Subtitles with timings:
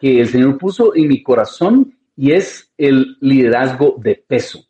[0.00, 4.64] que el Señor puso en mi corazón y es el liderazgo de peso.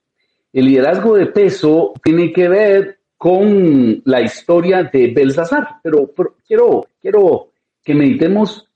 [0.52, 6.10] El liderazgo de peso tiene que ver con la historia de Belsasar, pero,
[6.46, 7.50] quiero, quiero
[7.84, 8.66] que meditemos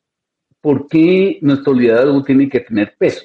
[0.60, 3.24] por qué nuestro liderazgo tiene que tener peso.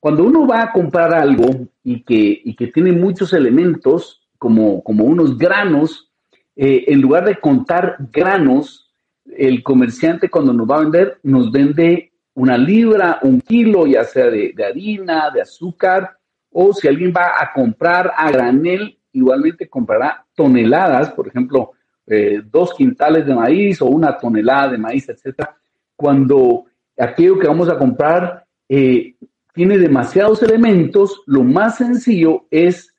[0.00, 5.04] Cuando uno va a comprar algo y que, y que tiene muchos elementos, como, como
[5.04, 6.10] unos granos,
[6.56, 8.90] eh, en lugar de contar granos,
[9.36, 14.26] el comerciante cuando nos va a vender, nos vende una libra, un kilo, ya sea
[14.26, 16.16] de, harina, de azúcar,
[16.50, 21.72] o si alguien va a comprar a granel, igualmente comprará toneladas, por ejemplo,
[22.06, 25.56] eh, dos quintales de maíz o una tonelada de maíz, etcétera,
[25.96, 26.64] cuando
[26.98, 29.14] aquello que vamos a comprar eh,
[29.52, 32.92] tiene demasiados elementos, lo más sencillo es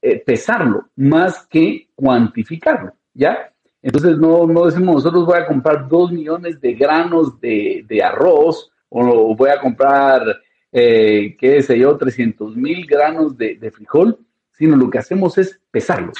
[0.00, 3.52] eh, pesarlo más que cuantificarlo, ¿ya?
[3.80, 8.71] Entonces no, no decimos nosotros voy a comprar dos millones de granos de, de arroz
[8.92, 14.18] o voy a comprar, eh, qué sé yo, 300 mil granos de, frijol,
[14.52, 16.18] sino lo que hacemos es pesarlos.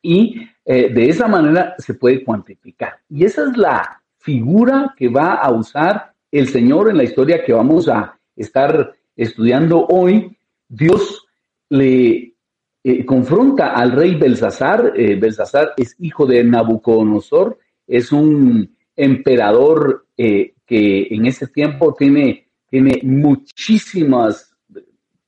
[0.00, 2.98] Y eh, de esa manera se puede cuantificar.
[3.08, 7.52] Y esa es la figura que va a usar el Señor en la historia que
[7.52, 10.36] vamos a estar estudiando hoy.
[10.68, 11.26] Dios
[11.68, 12.34] le
[12.82, 14.92] eh, confronta al rey Belsasar.
[14.94, 24.54] Belsasar es hijo de Nabucodonosor, es un emperador que en ese tiempo tiene, tiene muchísimos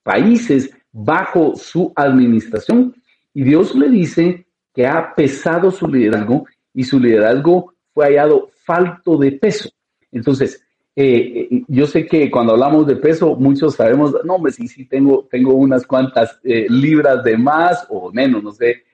[0.02, 2.94] países bajo su administración
[3.32, 9.16] y Dios le dice que ha pesado su liderazgo y su liderazgo fue hallado falto
[9.16, 9.70] de peso.
[10.10, 10.62] Entonces,
[10.96, 14.86] eh, eh, yo sé que cuando hablamos de peso, muchos sabemos, no, hombre, sí, sí,
[14.86, 18.84] tengo, tengo unas cuantas eh, libras de más o menos, no sé,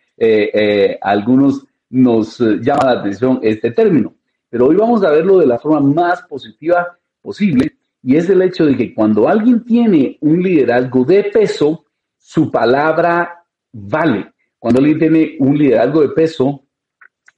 [1.01, 4.15] algunos nos llama la atención este término.
[4.51, 8.67] Pero hoy vamos a verlo de la forma más positiva posible y es el hecho
[8.67, 11.85] de que cuando alguien tiene un liderazgo de peso,
[12.19, 14.33] su palabra vale.
[14.59, 16.65] Cuando alguien tiene un liderazgo de peso,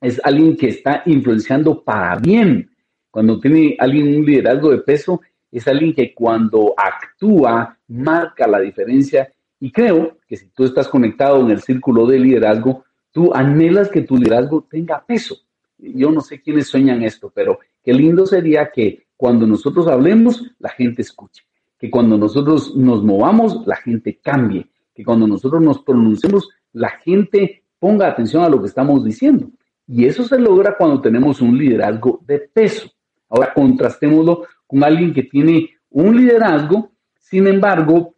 [0.01, 2.71] es alguien que está influenciando para bien.
[3.11, 5.21] Cuando tiene alguien un liderazgo de peso,
[5.51, 9.31] es alguien que cuando actúa marca la diferencia.
[9.61, 14.01] Y creo que si tú estás conectado en el círculo de liderazgo, tú anhelas que
[14.01, 15.37] tu liderazgo tenga peso
[15.83, 20.71] yo no sé quiénes sueñan esto, pero qué lindo sería que cuando nosotros hablemos, la
[20.71, 21.45] gente escuche,
[21.79, 27.65] que cuando nosotros nos movamos, la gente cambie, que cuando nosotros nos pronunciemos, la gente
[27.79, 29.51] ponga atención a lo que estamos diciendo.
[29.87, 32.91] Y eso se logra cuando tenemos un liderazgo de peso.
[33.29, 38.15] Ahora contrastémoslo con alguien que tiene un liderazgo, sin embargo,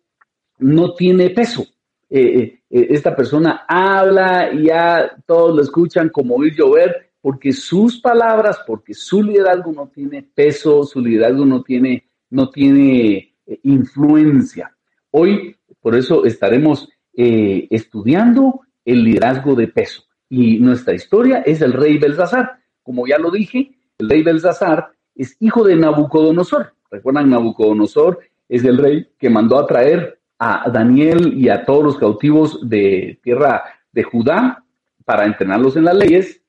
[0.58, 1.62] no tiene peso.
[2.10, 7.54] Eh, eh, eh, esta persona habla y ya todos lo escuchan como oír llover, porque
[7.54, 13.60] sus palabras, porque su liderazgo no tiene peso, su liderazgo no tiene, no tiene eh,
[13.62, 14.76] influencia.
[15.10, 16.86] Hoy, por eso estaremos
[17.16, 20.02] eh, estudiando el liderazgo de peso.
[20.28, 22.58] Y nuestra historia es el rey Belsasar.
[22.82, 26.74] Como ya lo dije, el rey Belsasar es hijo de Nabucodonosor.
[26.90, 27.30] ¿Recuerdan?
[27.30, 28.18] Nabucodonosor
[28.50, 33.18] es el rey que mandó a traer a Daniel y a todos los cautivos de
[33.22, 34.62] tierra de Judá
[35.06, 36.43] para entrenarlos en las leyes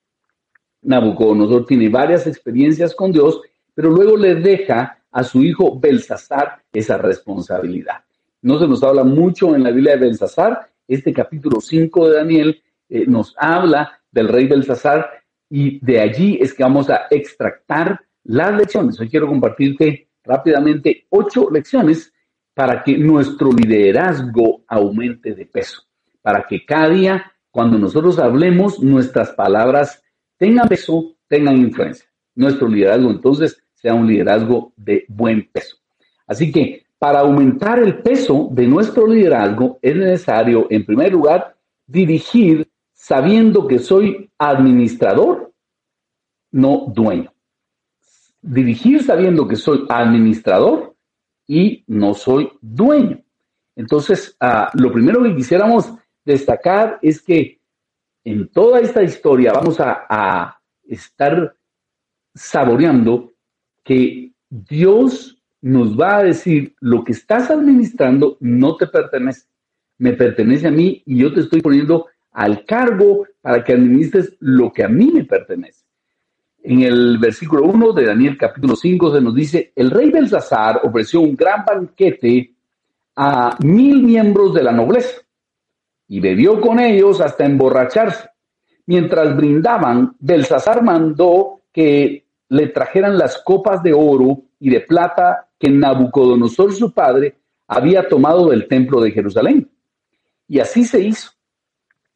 [0.85, 3.41] Nabucodonosor tiene varias experiencias con Dios,
[3.73, 8.03] pero luego le deja a su hijo Belsasar esa responsabilidad.
[8.41, 10.67] No se nos habla mucho en la Biblia de Belsasar.
[10.87, 15.09] Este capítulo 5 de Daniel eh, nos habla del rey Belsasar
[15.49, 18.99] y de allí es que vamos a extractar las lecciones.
[18.99, 22.13] Hoy quiero compartirte rápidamente ocho lecciones
[22.53, 25.81] para que nuestro liderazgo aumente de peso,
[26.21, 30.01] para que cada día, cuando nosotros hablemos, nuestras palabras
[30.37, 32.05] tengan peso, tengan influencia.
[32.35, 35.77] Nuestro liderazgo entonces sea un liderazgo de buen peso.
[36.27, 42.67] Así que para aumentar el peso de nuestro liderazgo es necesario, en primer lugar, dirigir
[42.93, 45.53] sabiendo que soy administrador,
[46.51, 47.33] no dueño.
[48.41, 50.95] Dirigir sabiendo que soy administrador
[51.47, 53.21] y no soy dueño.
[53.75, 55.93] Entonces, ah, lo primero que quisiéramos
[56.23, 57.59] destacar es que
[58.25, 61.55] en toda esta historia vamos a, estar
[62.35, 63.33] saboreando
[63.83, 69.47] que Dios nos va a decir, lo que estás administrando no te pertenece,
[69.97, 74.71] me pertenece a mí y yo te estoy poniendo al cargo para que administres lo
[74.71, 75.85] que a mí me pertenece.
[76.61, 81.21] En el versículo 1 de Daniel capítulo 5 se nos dice, el rey Belsasar ofreció
[81.21, 82.53] un gran banquete
[83.15, 85.24] a mil miembros de la nobleza
[86.07, 88.29] y bebió con ellos hasta emborracharse.
[88.85, 95.69] Mientras brindaban, Belsasar mandó que le trajeran las copas de oro y de plata que
[95.69, 97.37] Nabucodonosor su padre
[97.67, 99.69] había tomado del templo de Jerusalén.
[100.47, 101.31] Y así se hizo.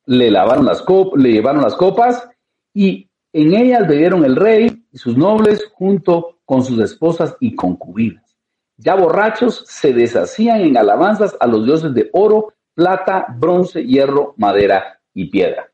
[0.05, 2.29] Le lavaron las copas, le llevaron las copas
[2.73, 8.35] y en ellas bebieron el rey y sus nobles junto con sus esposas y concubinas.
[8.77, 15.01] Ya borrachos se deshacían en alabanzas a los dioses de oro, plata, bronce, hierro, madera
[15.13, 15.69] y piedra.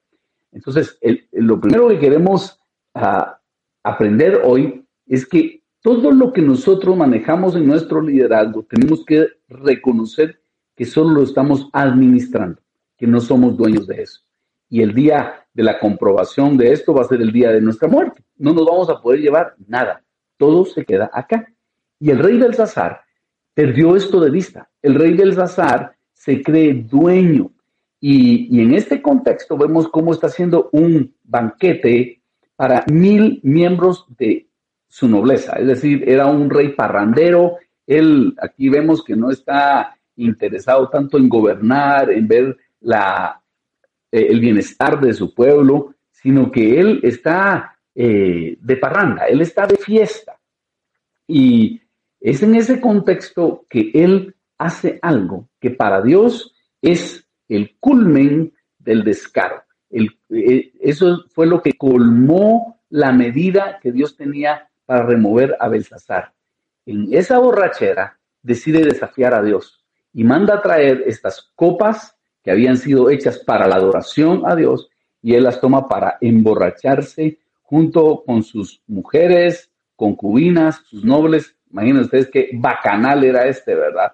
[0.52, 0.98] Entonces,
[1.34, 2.60] lo primero que queremos
[2.96, 3.40] ah,
[3.84, 10.42] aprender hoy es que todo lo que nosotros manejamos en nuestro liderazgo tenemos que reconocer
[10.76, 12.60] que solo lo estamos administrando,
[12.98, 14.22] que no somos dueños de eso.
[14.68, 17.88] Y el día de la comprobación de esto va a ser el día de nuestra
[17.88, 18.24] muerte.
[18.36, 20.04] No nos vamos a poder llevar nada.
[20.38, 21.46] Todo se queda acá.
[22.00, 23.02] Y el rey Belsasar
[23.54, 24.72] perdió esto de vista.
[24.82, 25.95] El rey Belsasar
[26.26, 27.52] se cree dueño.
[28.00, 32.22] Y, y en este contexto vemos cómo está haciendo un banquete
[32.56, 34.48] para mil miembros de
[34.88, 40.90] su nobleza, es decir, era un rey parrandero, él aquí vemos que no está interesado
[40.90, 43.42] tanto en gobernar, en ver la,
[44.12, 49.68] eh, el bienestar de su pueblo, sino que él está eh, de parranda, él está
[49.68, 50.40] de fiesta.
[51.28, 51.82] Y
[52.20, 59.04] es en ese contexto que él hace algo que para Dios es el culmen del
[59.04, 59.64] descaro.
[59.90, 66.34] Eh, eso fue lo que colmó la medida que Dios tenía para remover a Belsasar.
[66.86, 72.78] En esa borrachera decide desafiar a Dios y manda a traer estas copas que habían
[72.78, 74.90] sido hechas para la adoración a Dios
[75.22, 81.56] y él las toma para emborracharse junto con sus mujeres, concubinas, sus nobles.
[81.72, 84.14] Imagínense ustedes qué bacanal era este, ¿verdad?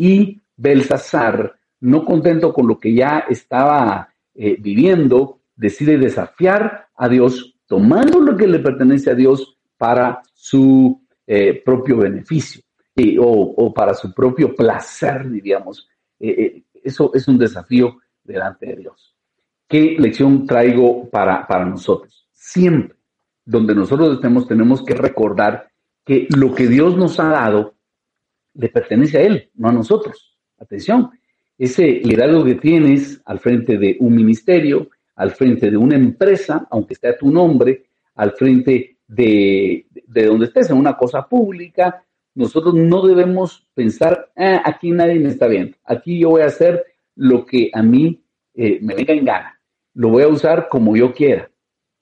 [0.00, 7.54] Y Belsasar, no contento con lo que ya estaba eh, viviendo, decide desafiar a Dios,
[7.66, 12.62] tomando lo que le pertenece a Dios para su eh, propio beneficio
[13.18, 15.86] o, para su propio placer, diríamos.
[16.18, 19.14] Eh, eh, eso es un desafío delante de Dios.
[19.68, 22.26] ¿Qué lección traigo para, para nosotros?
[22.32, 22.96] Siempre
[23.44, 25.68] donde nosotros estemos tenemos que recordar
[26.06, 27.74] que lo que Dios nos ha dado
[28.54, 30.38] le pertenece a Él, no a nosotros.
[30.58, 31.10] Atención,
[31.58, 36.94] ese liderazgo que tienes al frente de un ministerio, al frente de una empresa, aunque
[36.94, 42.04] esté a tu nombre, al frente de, donde estés, en una cosa pública,
[42.34, 46.84] nosotros no debemos pensar, ah, aquí nadie me está viendo, aquí yo voy a hacer
[47.16, 48.22] lo que a mí
[48.54, 49.60] eh, me venga en gana,
[49.94, 51.50] lo voy a usar como yo quiera.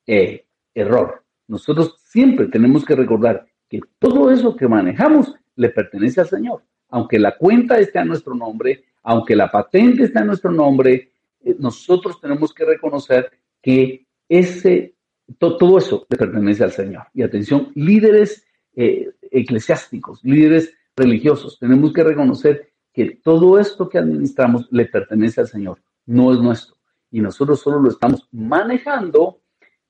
[0.06, 0.47] Eh,
[0.79, 1.25] error.
[1.47, 6.62] Nosotros siempre tenemos que recordar que todo eso que manejamos le pertenece al Señor.
[6.88, 11.10] Aunque la cuenta esté a nuestro nombre, aunque la patente esté a nuestro nombre,
[11.44, 14.94] eh, nosotros tenemos que reconocer que ese
[15.37, 17.06] todo, eso le pertenece al Señor.
[17.12, 24.66] Y atención, líderes eh, eclesiásticos, líderes religiosos, tenemos que reconocer que todo esto que administramos
[24.70, 26.76] le pertenece al Señor, no es nuestro.
[27.10, 29.40] Y nosotros solo lo estamos manejando,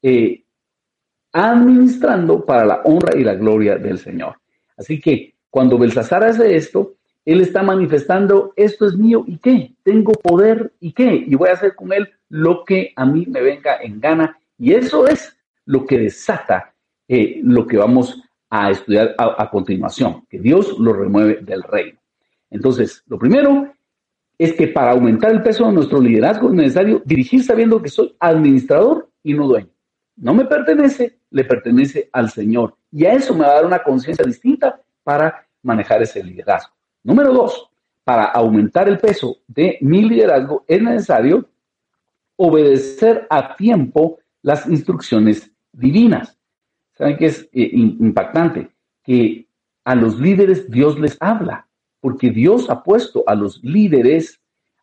[0.03, 0.45] eh,
[1.33, 4.41] administrando para la honra y la gloria del Señor.
[4.77, 10.13] Así que cuando Belsasar hace esto, él está manifestando, esto es mío y qué, tengo
[10.13, 13.77] poder y qué, y voy a hacer con él lo que a mí me venga
[13.83, 15.37] en gana y eso es
[15.67, 16.75] lo que desata
[17.07, 21.99] eh, lo que vamos a estudiar a, continuación, que Dios lo remueve del reino.
[22.51, 23.71] Entonces, lo primero
[24.39, 28.15] es que para aumentar el peso de nuestro liderazgo es necesario dirigir sabiendo que soy
[28.19, 29.69] administrador y no dueño.
[30.17, 32.75] No me pertenece, le pertenece al Señor.
[32.91, 36.75] Y a eso me va a dar una conciencia distinta para manejar ese liderazgo.
[37.03, 37.71] Número dos,
[38.05, 41.49] para aumentar el peso de mi liderazgo es necesario
[42.37, 46.39] obedecer a tiempo las instrucciones divinas.
[46.93, 48.69] ¿Saben qué es eh, impactante?
[49.03, 49.47] Que
[49.83, 51.67] a los líderes Dios les habla,
[52.01, 54.39] porque Dios ha puesto a los líderes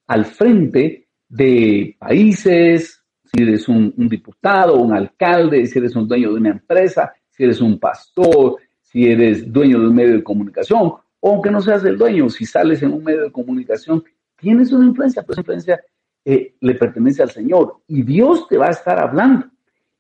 [0.08, 6.40] al frente de países, si eres un, diputado, un alcalde, si eres un dueño de
[6.40, 8.58] una empresa, si eres un pastor,
[8.96, 12.46] si eres dueño de un medio de comunicación, o aunque no seas el dueño, si
[12.46, 14.02] sales en un medio de comunicación,
[14.38, 15.84] tienes una influencia, pero esa influencia
[16.24, 19.48] eh, le pertenece al Señor y Dios te va a estar hablando.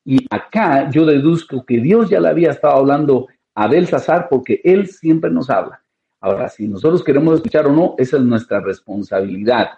[0.05, 4.87] Y acá yo deduzco que Dios ya le había estado hablando a Belsasar porque Él
[4.87, 5.83] siempre nos habla.
[6.21, 9.71] Ahora, si nosotros queremos escuchar o no, esa es nuestra responsabilidad.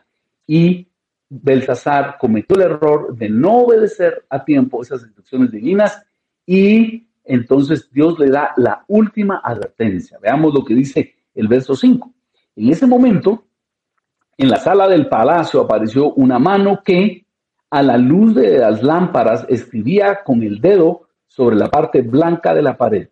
[0.46, 0.90] Y
[1.28, 6.06] Belsasar cometió el error de no obedecer a tiempo esas instrucciones divinas
[6.46, 10.18] y entonces Dios le da la última advertencia.
[10.22, 12.14] Veamos lo que dice el verso 5.
[12.56, 13.46] En ese momento,
[14.38, 17.26] en la sala del palacio apareció una mano que,
[17.70, 22.62] a la luz de las lámparas, escribía con el dedo sobre la parte blanca de
[22.62, 23.10] la pared.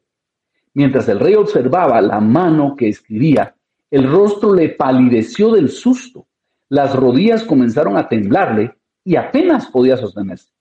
[0.73, 3.55] Mientras el rey observaba la mano que escribía,
[3.91, 6.27] el rostro le palideció del susto,
[6.69, 10.54] las rodillas comenzaron a temblarle y apenas podía sostenerse.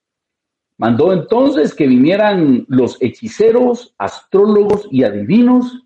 [0.77, 5.85] Mandó entonces que vinieran los hechiceros, astrólogos y adivinos,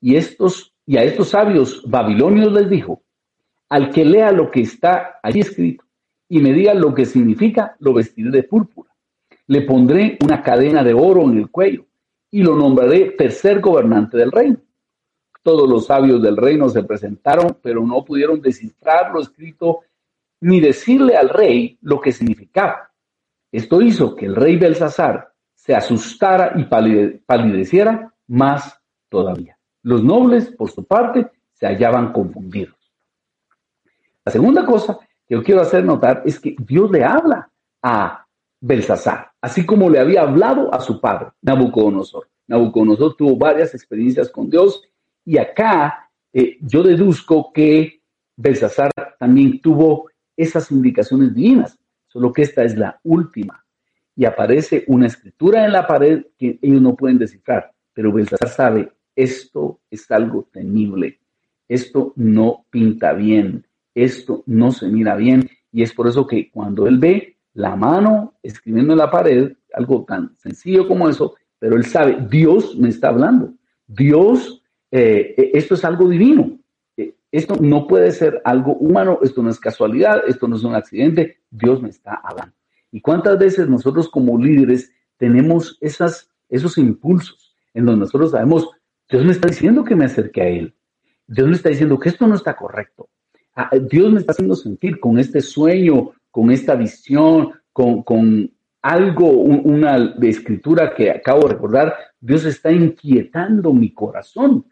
[0.00, 3.02] y, y a estos sabios babilonios les dijo,
[3.68, 5.84] al que lea lo que está allí escrito
[6.28, 8.90] y me diga lo que significa, lo vestiré de púrpura.
[9.46, 11.86] Le pondré una cadena de oro en el cuello
[12.30, 14.58] y lo nombraré tercer gobernante del reino.
[15.42, 19.80] Todos los sabios del reino se presentaron, pero no pudieron descifrar lo escrito
[20.40, 22.85] ni decirle al rey lo que significaba.
[23.56, 29.56] Esto hizo que el rey Belsasar se asustara y palideciera más todavía.
[29.82, 32.76] Los nobles, por su parte, se hallaban confundidos.
[34.26, 37.50] La segunda cosa que yo quiero hacer notar es que Dios le habla
[37.82, 38.26] a
[38.60, 42.28] Belsasar, así como le había hablado a su padre, Nabucodonosor.
[42.48, 44.82] Nabucodonosor tuvo varias experiencias con Dios
[45.24, 48.02] y acá eh, yo deduzco que
[48.36, 51.78] Belsasar también tuvo esas indicaciones divinas,
[52.16, 53.62] solo que esta es la última.
[54.16, 58.90] Y aparece una escritura en la pared que ellos no pueden descifrar, pero Belsasar sabe,
[59.14, 61.20] esto es algo temible,
[61.68, 66.86] esto no pinta bien, esto no se mira bien, y es por eso que cuando
[66.86, 71.84] él ve la mano escribiendo en la pared, algo tan sencillo como eso, pero él
[71.84, 73.52] sabe, Dios me está hablando.
[73.86, 76.55] Dios, eh, eh, esto es algo divino.
[77.36, 81.40] Esto no puede ser algo humano, esto no es casualidad, esto no es un accidente,
[81.50, 82.54] Dios me está hablando.
[82.90, 88.70] ¿Y cuántas veces nosotros como líderes tenemos esas, esos impulsos en donde nosotros sabemos,
[89.10, 90.74] Dios me está diciendo que me acerque a Él,
[91.26, 93.10] Dios me está diciendo que esto no está correcto,
[93.54, 98.52] ah, Dios me está haciendo sentir con este sueño con esta visión, con,
[98.82, 104.66] algo, una de escritura que acabo de recordar, Dios está inquietando mi corazón.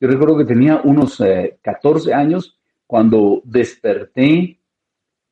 [0.00, 1.22] Yo recuerdo que tenía unos
[1.62, 4.58] 14 eh, años cuando desperté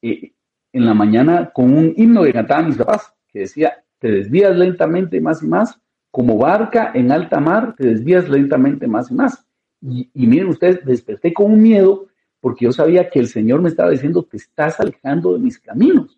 [0.02, 0.32] eh,
[0.72, 5.20] en la mañana con un himno que cantaban mis papás, que decía, te desvías lentamente
[5.20, 5.80] más y más,
[6.10, 9.46] como barca en alta mar, te desvías lentamente más y más.
[9.80, 12.08] Y, y miren ustedes, desperté con un miedo
[12.46, 16.16] porque yo sabía que el Señor me estaba diciendo, te estás alejando de mis caminos.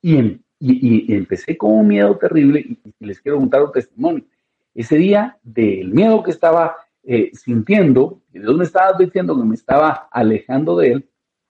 [0.00, 4.24] Y, em, empecé con un miedo terrible y, les quiero contar un testimonio.
[4.72, 6.76] Ese día del miedo que estaba
[7.10, 11.08] eh, sintiendo, que Dios me estaba advirtiendo que me estaba alejando de Él,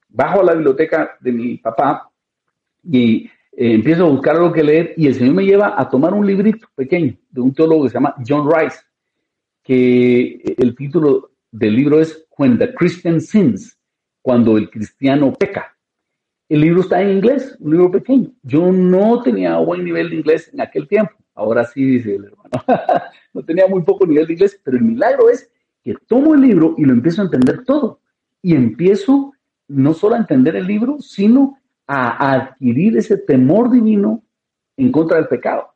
[0.08, 2.12] bajo la biblioteca de mi papá
[2.84, 6.14] y eh, empiezo a buscar algo que leer y el Señor me lleva a tomar
[6.14, 8.78] un librito pequeño de un teólogo que se llama John Rice,
[9.64, 13.76] que el título del libro es When the Christian Sins,
[14.22, 15.76] cuando el cristiano peca.
[16.48, 18.30] El libro está en inglés, un libro pequeño.
[18.44, 21.14] Yo no tenía buen nivel de inglés en aquel tiempo.
[21.38, 22.50] Ahora sí, dice el hermano.
[23.32, 25.48] no tenía muy poco nivel de inglés, pero el milagro es
[25.84, 28.00] que tomo el libro y lo empiezo a entender todo.
[28.42, 29.32] Y empiezo
[29.68, 34.24] no solo a entender el libro, sino a adquirir ese temor divino
[34.76, 35.68] en contra del pecado.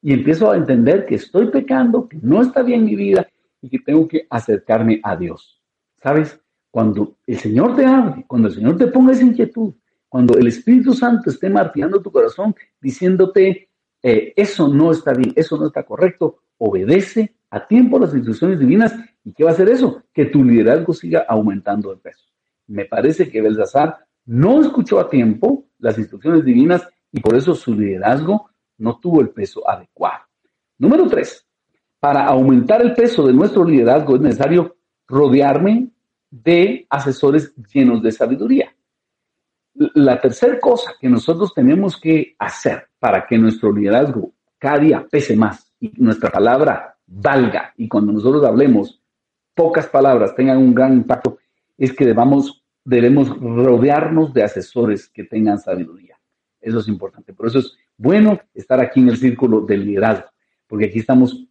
[0.00, 3.26] Y empiezo a entender que estoy pecando, que no está bien mi vida
[3.60, 5.60] y que tengo que acercarme a Dios.
[6.00, 6.40] ¿Sabes?
[6.70, 9.74] Cuando el Señor te hable, cuando el Señor te ponga esa inquietud,
[10.08, 13.67] cuando el Espíritu Santo esté martillando tu corazón, diciéndote,
[14.02, 18.94] eh, eso no está bien, eso no está correcto, obedece a tiempo las instrucciones divinas.
[19.24, 20.02] ¿Y qué va a hacer eso?
[20.12, 22.24] Que tu liderazgo siga aumentando de peso.
[22.66, 27.74] Me parece que Belsasar no escuchó a tiempo las instrucciones divinas y por eso su
[27.74, 30.24] liderazgo no tuvo el peso adecuado.
[30.78, 31.46] Número tres,
[31.98, 34.76] para aumentar el peso de nuestro liderazgo es necesario
[35.06, 35.90] rodearme
[36.30, 38.74] de asesores llenos de sabiduría.
[39.94, 45.36] La tercera cosa que nosotros tenemos que hacer para que nuestro liderazgo cada día pese
[45.36, 49.00] más y nuestra palabra valga y cuando nosotros hablemos
[49.54, 51.38] pocas palabras tengan un gran impacto
[51.76, 56.18] es que debamos, debemos rodearnos de asesores que tengan sabiduría.
[56.60, 57.32] Eso es importante.
[57.32, 60.26] Por eso es bueno estar aquí en el círculo del liderazgo,
[60.66, 61.46] porque aquí estamos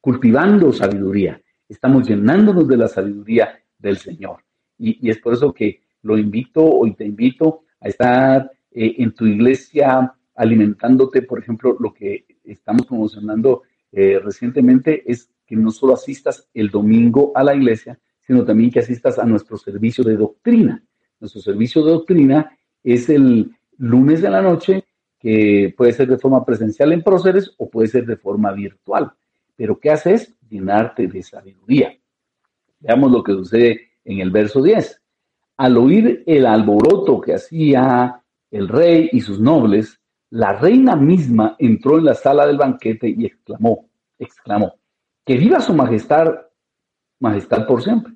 [0.00, 4.44] cultivando sabiduría, estamos llenándonos de la sabiduría del Señor.
[4.78, 9.26] Y, es por eso que lo invito hoy te invito a estar eh, en tu
[9.26, 16.48] iglesia alimentándote, por ejemplo, lo que estamos promocionando eh, recientemente es que no solo asistas
[16.54, 20.82] el domingo a la iglesia, sino también que asistas a nuestro servicio de doctrina.
[21.20, 24.84] Nuestro servicio de doctrina es el lunes de la noche,
[25.18, 29.12] que puede ser de forma presencial en Próceres o puede ser de forma virtual.
[29.54, 30.34] Pero ¿qué haces?
[30.48, 31.96] Llenarte de sabiduría.
[32.80, 35.01] Veamos lo que sucede en el verso 10.
[35.62, 40.00] Al oír el alboroto que hacía el rey y sus nobles,
[40.30, 43.88] la reina misma entró en la sala del banquete y exclamó,
[44.18, 44.74] exclamó,
[45.24, 46.26] Que viva su majestad,
[47.20, 48.12] majestad por siempre,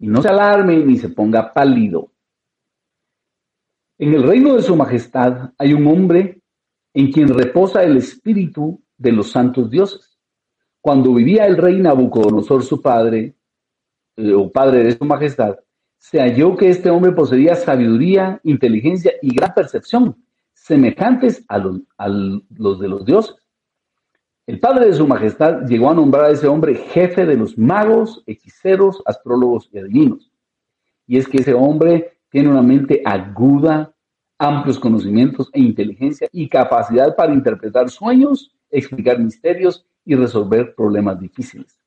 [0.00, 2.10] y no se alarme ni se ponga pálido.
[3.96, 6.42] En el reino de su majestad hay un hombre
[6.94, 10.18] en quien reposa el espíritu de los santos dioses.
[10.80, 13.36] Cuando vivía el rey Nabucodonosor, su padre,
[14.16, 15.60] eh, o padre de su majestad,
[15.98, 20.16] se halló que este hombre poseía sabiduría, inteligencia y gran percepción,
[20.54, 21.80] semejantes a los,
[22.78, 23.36] de los dioses.
[24.46, 28.22] El padre de su majestad llegó a nombrar a ese hombre jefe de los magos,
[28.26, 30.32] hechiceros, astrólogos y adivinos.
[31.06, 33.94] Y es que ese hombre tiene una mente aguda,
[34.38, 41.78] amplios conocimientos e inteligencia y capacidad para interpretar sueños, explicar misterios y resolver problemas difíciles.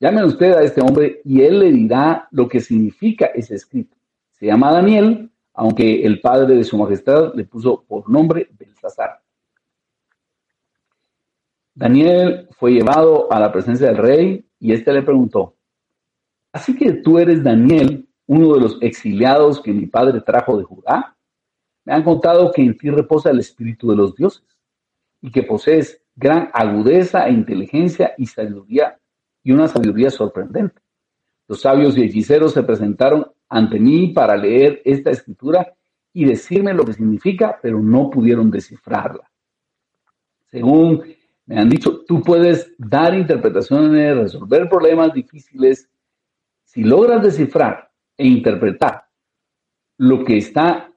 [0.00, 3.98] Llamen usted a este hombre y él le dirá lo que significa ese escrito.
[4.30, 9.20] Se llama Daniel, aunque el padre de su majestad le puso por nombre Belsasar.
[11.74, 15.54] Daniel fue llevado a la presencia del rey y éste le preguntó,
[16.50, 21.14] ¿así que tú eres Daniel, uno de los exiliados que mi padre trajo de Judá?
[21.84, 24.44] Me han contado que en ti reposa el espíritu de los dioses
[25.20, 28.99] y que posees gran agudeza e inteligencia y sabiduría
[29.42, 30.80] y una sabiduría sorprendente.
[31.48, 35.74] Los sabios y hechiceros se presentaron ante mí para leer esta escritura
[36.12, 39.28] y decirme lo que significa, pero no pudieron descifrarla.
[40.46, 41.02] Según
[41.46, 45.88] me han dicho, tú puedes dar interpretaciones, resolver problemas difíciles.
[46.64, 49.06] Si logras descifrar e interpretar
[49.98, 50.92] lo que está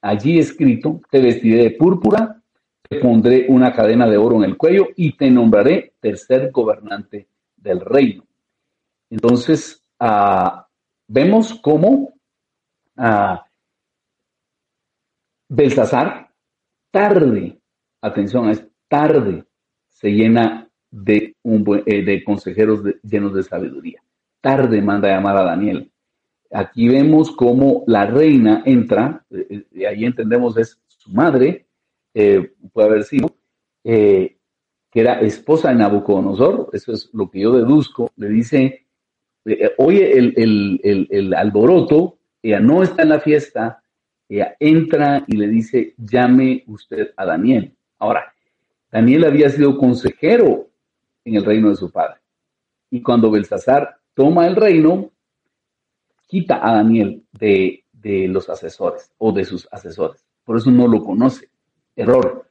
[0.00, 2.42] allí escrito, te vestiré de púrpura,
[2.88, 7.28] te pondré una cadena de oro en el cuello y te nombraré tercer gobernante
[7.64, 8.24] del reino.
[9.10, 10.68] Entonces, ah,
[11.08, 12.14] vemos cómo
[12.96, 13.36] uh,
[15.48, 16.30] Belsasar
[16.90, 17.60] tarde,
[18.00, 19.44] atención, es tarde,
[19.88, 21.36] se llena de,
[21.86, 24.02] eh, consejeros llenos de sabiduría.
[24.40, 25.92] Tarde manda a llamar a Daniel.
[26.50, 31.66] Aquí vemos cómo la reina entra, eh, y ahí entendemos es su madre,
[32.14, 33.34] eh, puede haber sido,
[34.94, 38.86] que era esposa de Nabucodonosor, eso es lo que yo deduzco, le dice,
[39.76, 43.82] oye el, alboroto, ella no está en la fiesta,
[44.28, 47.74] ella entra y le dice, llame usted a Daniel.
[47.98, 48.32] Ahora,
[48.92, 50.68] Daniel había sido consejero
[51.24, 52.20] en el reino de su padre.
[52.88, 55.10] Y cuando Belsasar toma el reino,
[56.28, 57.80] quita a Daniel de,
[58.28, 60.24] los asesores o de sus asesores.
[60.44, 61.48] Por eso no lo conoce.
[61.96, 62.48] Error.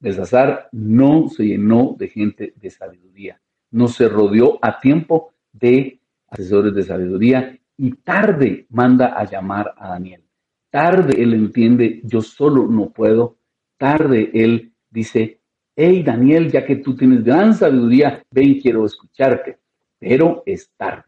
[0.00, 3.40] Belsasar no se llenó de gente de sabiduría.
[3.70, 9.90] No se rodeó a tiempo de asesores de sabiduría y tarde manda a llamar a
[9.90, 10.24] Daniel.
[10.70, 13.36] Tarde él entiende, yo solo no puedo.
[13.76, 15.40] Tarde él dice,
[15.76, 19.58] hey Daniel, ya que tú tienes gran sabiduría, ven, quiero escucharte,
[19.98, 21.04] pero es tarde.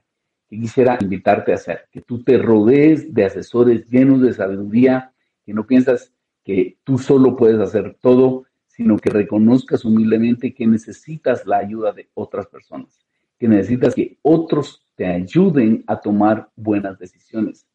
[0.51, 5.13] Y quisiera invitarte a hacer, que tú te rodees de asesores llenos de sabiduría,
[5.47, 6.13] que no piensas
[6.45, 8.45] que tú solo puedes hacer todo,
[8.83, 12.99] sino que reconozcas humildemente que necesitas la ayuda de otras personas,
[13.39, 17.67] que necesitas que otros te ayuden a tomar buenas decisiones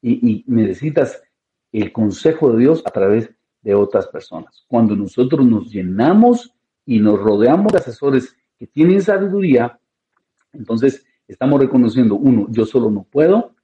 [0.00, 1.22] y, y necesitas
[1.72, 3.30] el consejo de Dios a través
[3.62, 4.64] de otras personas.
[4.68, 6.54] Cuando nosotros nos llenamos
[6.86, 9.78] y nos rodeamos de asesores que tienen sabiduría,
[10.52, 13.54] entonces estamos reconociendo, uno, yo solo no puedo,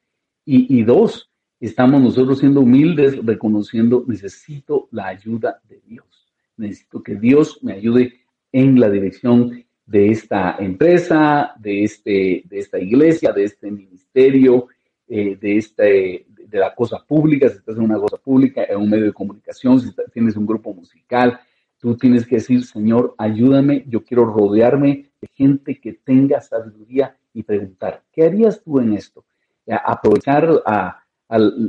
[0.44, 6.19] y, dos, estamos nosotros siendo humildes, reconociendo, necesito la ayuda de Dios.
[6.60, 8.20] Necesito que Dios me ayude
[8.52, 14.68] en la dirección de esta empresa, de, este, de esta iglesia, de este ministerio,
[15.08, 18.90] eh, de, este, de la cosa pública, si estás en una cosa pública, en un
[18.90, 21.40] medio de comunicación, si tienes un grupo musical,
[21.78, 27.42] tú tienes que decir, Señor, ayúdame, yo quiero rodearme de gente que tenga sabiduría y
[27.42, 29.24] preguntar, ¿qué harías tú en esto?
[29.66, 31.02] Aprovechar a,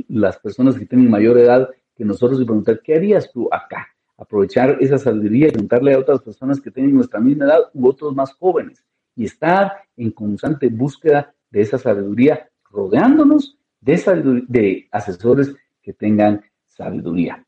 [0.08, 3.91] las personas que tienen mayor edad que nosotros y preguntar, ¿qué harías tú acá?
[4.22, 8.14] Aprovechar esa sabiduría y preguntarle a otras personas que tienen nuestra misma edad u otros
[8.14, 8.84] más jóvenes
[9.16, 17.44] y estar en constante búsqueda de esa sabiduría, rodeándonos de, de asesores que tengan sabiduría.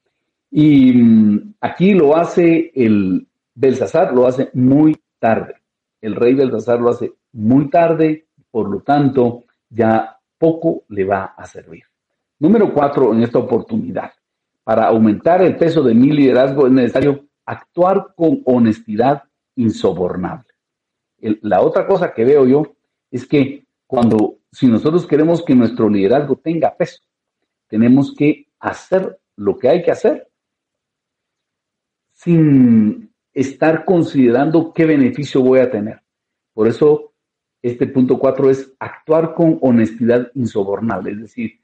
[0.51, 5.55] Y mm, aquí lo hace el Belsasar, lo hace muy tarde.
[6.01, 11.47] El rey Belsasar lo hace muy tarde, por lo tanto, ya poco le va a
[11.47, 11.85] servir.
[12.41, 14.11] Número cuatro, en esta oportunidad,
[14.64, 19.22] para aumentar el peso de mi liderazgo es necesario actuar con honestidad
[19.57, 20.48] insobornable.
[21.42, 22.74] la otra cosa que veo yo
[23.11, 27.03] es que cuando si nosotros queremos que nuestro liderazgo tenga peso,
[27.68, 30.29] tenemos que hacer lo que hay que hacer
[32.12, 36.00] sin estar considerando qué beneficio voy a tener.
[36.53, 37.12] Por eso
[37.61, 41.61] este punto cuatro es actuar con honestidad insobornable, es decir,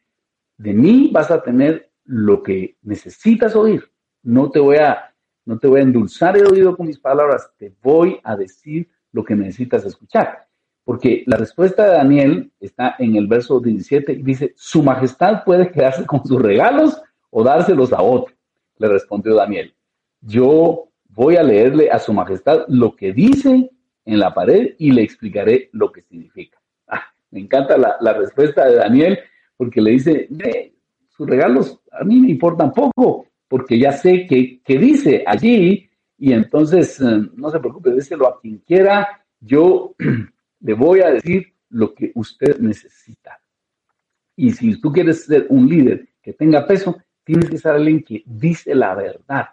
[0.57, 3.89] de mí vas a tener lo que necesitas oír.
[4.23, 7.73] No te voy a, no te voy a endulzar el oído con mis palabras, te
[7.83, 10.49] voy a decir lo que necesitas escuchar.
[10.83, 15.71] Porque la respuesta de Daniel está en el verso 17 y dice, su majestad puede
[15.71, 18.35] quedarse con sus regalos o dárselos a otro.
[18.79, 19.73] Le respondió Daniel,
[20.21, 23.71] yo voy a leerle a su majestad lo que dice
[24.05, 26.61] en la pared y le explicaré lo que significa.
[26.89, 29.21] Ah, me encanta la, respuesta de Daniel
[29.57, 30.29] porque le dice,
[31.21, 36.99] sus regalos a mí me importan poco porque ya sé que, dice allí y entonces
[36.99, 39.95] eh, no se preocupe, déselo a quien quiera, yo
[40.61, 43.39] le voy a decir lo que usted necesita.
[44.35, 48.23] Y si tú quieres ser un líder que tenga peso, tienes que ser alguien que
[48.25, 49.49] dice la verdad,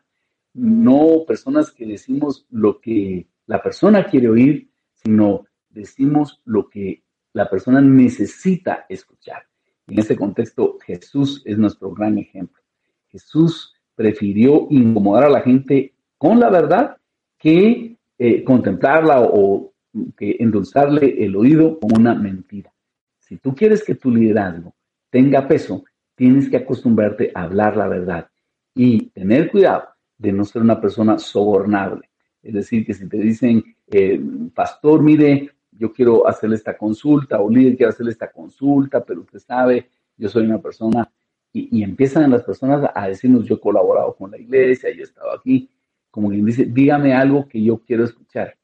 [0.53, 7.03] no personas que decimos lo que la persona quiere oír, sino decimos lo que
[7.33, 9.46] la persona necesita escuchar.
[9.87, 12.61] En este contexto, Jesús es nuestro gran ejemplo.
[13.09, 16.97] Jesús prefirió incomodar a la gente con la verdad
[17.37, 19.73] que eh, contemplarla o,
[20.17, 22.71] que endulzarle el oído con una mentira.
[23.17, 24.75] Si tú quieres que tu liderazgo
[25.09, 25.83] tenga peso,
[26.15, 28.29] tienes que acostumbrarte a hablar la verdad
[28.75, 29.85] y tener cuidado
[30.17, 32.09] de no ser una persona sobornable.
[32.43, 34.19] Es decir, que si te dicen, eh,
[34.53, 39.39] pastor, mire, yo quiero hacerle esta consulta, o líder, quiero hacerle esta consulta, pero usted
[39.39, 41.09] sabe, yo soy una persona,
[41.53, 45.31] y, empiezan las personas a decirnos, yo he colaborado con la iglesia, yo he estado
[45.31, 45.69] aquí,
[46.11, 48.57] como quien dice, dígame algo que yo quiero escuchar.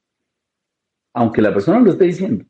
[1.13, 2.45] Aunque la persona lo esté diciendo,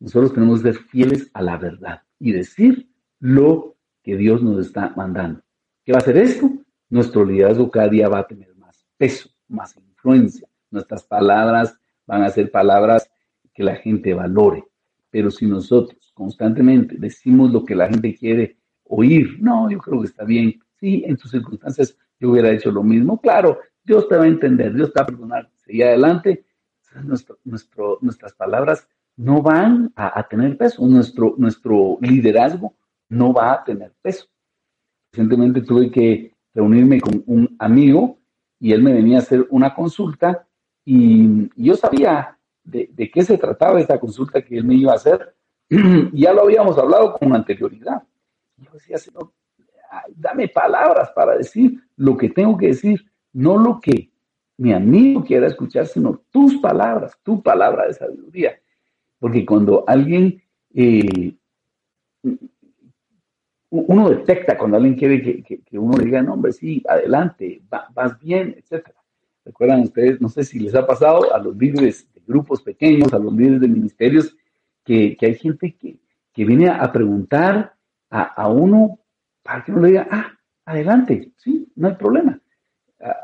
[0.00, 2.88] nosotros tenemos que ser fieles a la verdad y decir
[3.20, 5.42] lo que Dios nos está mandando.
[5.84, 6.50] ¿Qué va a hacer esto?
[6.88, 10.48] Nuestro liderazgo cada día va a tener más peso, más influencia.
[10.70, 13.10] Nuestras palabras van a ser palabras
[13.62, 14.64] que la gente valore.
[15.10, 20.08] Pero si nosotros constantemente decimos lo que la gente quiere oír, no, yo creo que
[20.08, 20.60] está bien.
[20.80, 23.20] Sí, en tus circunstancias yo hubiera hecho lo mismo.
[23.20, 25.50] Claro, Dios te va a entender, Dios te va a perdonar.
[25.56, 26.44] Seguir adelante.
[27.04, 30.86] Nuestro, nuestro, nuestras palabras no van a, a, tener peso.
[30.86, 32.74] Nuestro, nuestro liderazgo
[33.08, 34.26] no va a tener peso.
[35.12, 38.18] Recientemente tuve que reunirme con un amigo
[38.58, 40.46] y él me venía a hacer una consulta
[40.84, 45.34] y yo sabía de, qué se trataba esta consulta que él me iba a hacer.
[46.12, 48.02] ya lo habíamos hablado con anterioridad.
[48.56, 49.32] Yo decía, Señor,
[50.14, 54.10] dame palabras para decir lo que tengo que decir, no lo que
[54.58, 58.60] mi amigo quiera escuchar, sino tus palabras, tu palabra de sabiduría.
[59.18, 60.42] Porque cuando alguien
[60.74, 61.34] eh,
[63.72, 68.54] uno detecta cuando alguien quiere que, uno le diga, no, hombre, sí, adelante, vas bien,
[68.58, 68.98] etcétera.
[69.46, 73.18] Recuerdan ustedes, no sé si les ha pasado a los líderes de grupos pequeños, a
[73.18, 74.36] los líderes de ministerios,
[74.84, 77.74] que, hay gente que, viene a preguntar
[78.10, 78.98] a, uno
[79.42, 80.32] para que uno le diga, ah,
[80.64, 82.40] adelante, sí, no hay problema.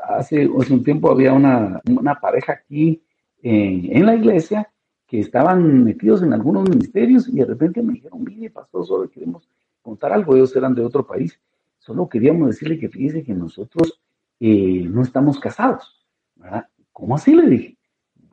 [0.09, 1.81] Hace, un tiempo había una,
[2.21, 3.01] pareja aquí
[3.41, 4.69] en, en, la iglesia
[5.07, 9.49] que estaban metidos en algunos ministerios y de repente me dijeron, mire, pastor, solo queremos
[9.81, 11.39] contar algo, ellos eran de otro país.
[11.79, 13.99] Solo queríamos decirle que fíjese que nosotros
[14.39, 16.05] eh, no estamos casados.
[16.35, 16.67] ¿verdad?
[16.91, 17.33] ¿Cómo así?
[17.33, 17.78] Le dije.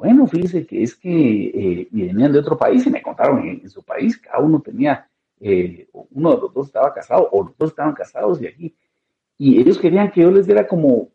[0.06, 3.82] Bueno, fíjese que es que eh, venían de otro país y me contaron en, su
[3.82, 7.92] país, cada uno tenía, eh, uno de los dos estaba casado o los dos estaban
[7.92, 8.76] casados y aquí.
[9.36, 11.08] Y ellos querían que yo les diera como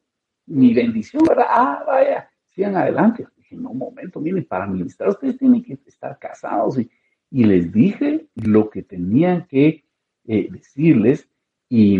[0.46, 1.46] mi bendición, ¿verdad?
[1.48, 3.26] Ah, vaya, sigan adelante.
[3.38, 6.78] Dije, no, un momento, miren, para ministrar ustedes tienen que estar casados.
[6.78, 6.92] Y,
[7.30, 9.86] y les dije lo que tenían que
[10.28, 11.30] eh, decirles
[11.70, 11.98] y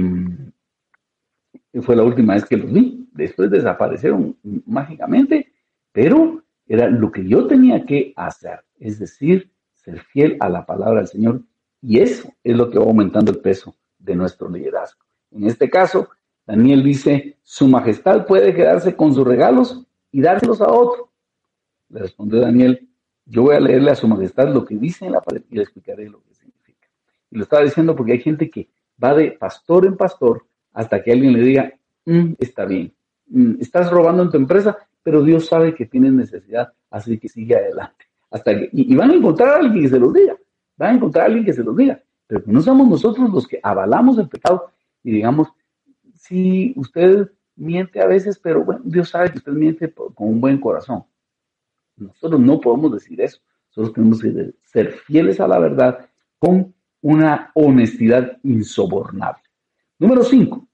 [1.84, 3.08] fue la última vez que los vi.
[3.14, 5.54] Después desaparecieron mágicamente,
[5.94, 6.41] pero
[6.74, 11.08] era lo que yo tenía que hacer, es decir, ser fiel a la palabra del
[11.08, 11.42] Señor
[11.82, 15.02] y eso es lo que va aumentando el peso de nuestro liderazgo.
[15.32, 16.10] En este caso,
[16.46, 21.12] Daniel dice, su majestad puede quedarse con sus regalos y dárselos a otro.
[21.90, 22.88] Le respondió Daniel,
[23.26, 25.64] yo voy a leerle a su majestad lo que dice en la pared y le
[25.64, 26.32] explicaré lo que
[27.32, 28.70] y lo estaba diciendo porque hay gente que
[29.02, 31.74] va de pastor en pastor hasta que alguien le diga,
[32.06, 32.94] mm, está bien,
[33.28, 37.56] mm, estás robando en tu empresa, pero Dios sabe que tienes necesidad, así que sigue
[37.56, 38.06] adelante.
[38.30, 40.38] Hasta y, van a encontrar a alguien que se los diga,
[40.78, 43.60] van a encontrar a alguien que se los diga, pero no somos nosotros los que
[43.62, 44.72] avalamos el pecado
[45.04, 45.50] y digamos,
[46.14, 50.60] sí, usted miente a veces, pero bueno, Dios sabe que usted miente con un buen
[50.60, 51.04] corazón.
[51.98, 53.40] Nosotros no podemos decir eso.
[53.70, 56.10] Nosotros tenemos que ser fieles a la verdad
[56.40, 59.44] con una honestidad insobornable.
[60.00, 60.68] Número cinco.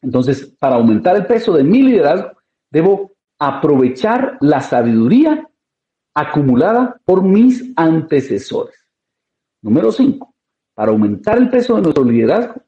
[0.00, 2.32] Entonces, para aumentar el peso de mi liderazgo,
[2.70, 3.13] debo
[3.46, 5.46] aprovechar la sabiduría
[6.14, 8.74] acumulada por mis antecesores.
[9.60, 10.34] Número 5.
[10.74, 12.62] Para aumentar el peso de nuestro liderazgo,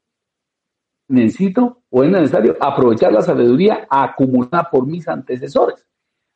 [1.09, 5.87] necesito o es necesario aprovechar la sabiduría acumulada por mis antecesores.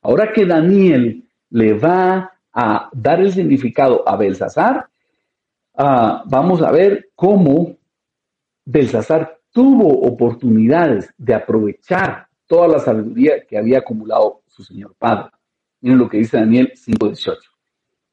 [0.03, 4.89] Ahora que Daniel le va a dar el significado a Belsasar,
[5.77, 7.77] ah, vamos a ver cómo
[8.65, 15.31] Belsasar tuvo oportunidades de aprovechar toda la sabiduría que había acumulado su señor padre.
[15.81, 17.37] Miren lo que dice Daniel 5.18.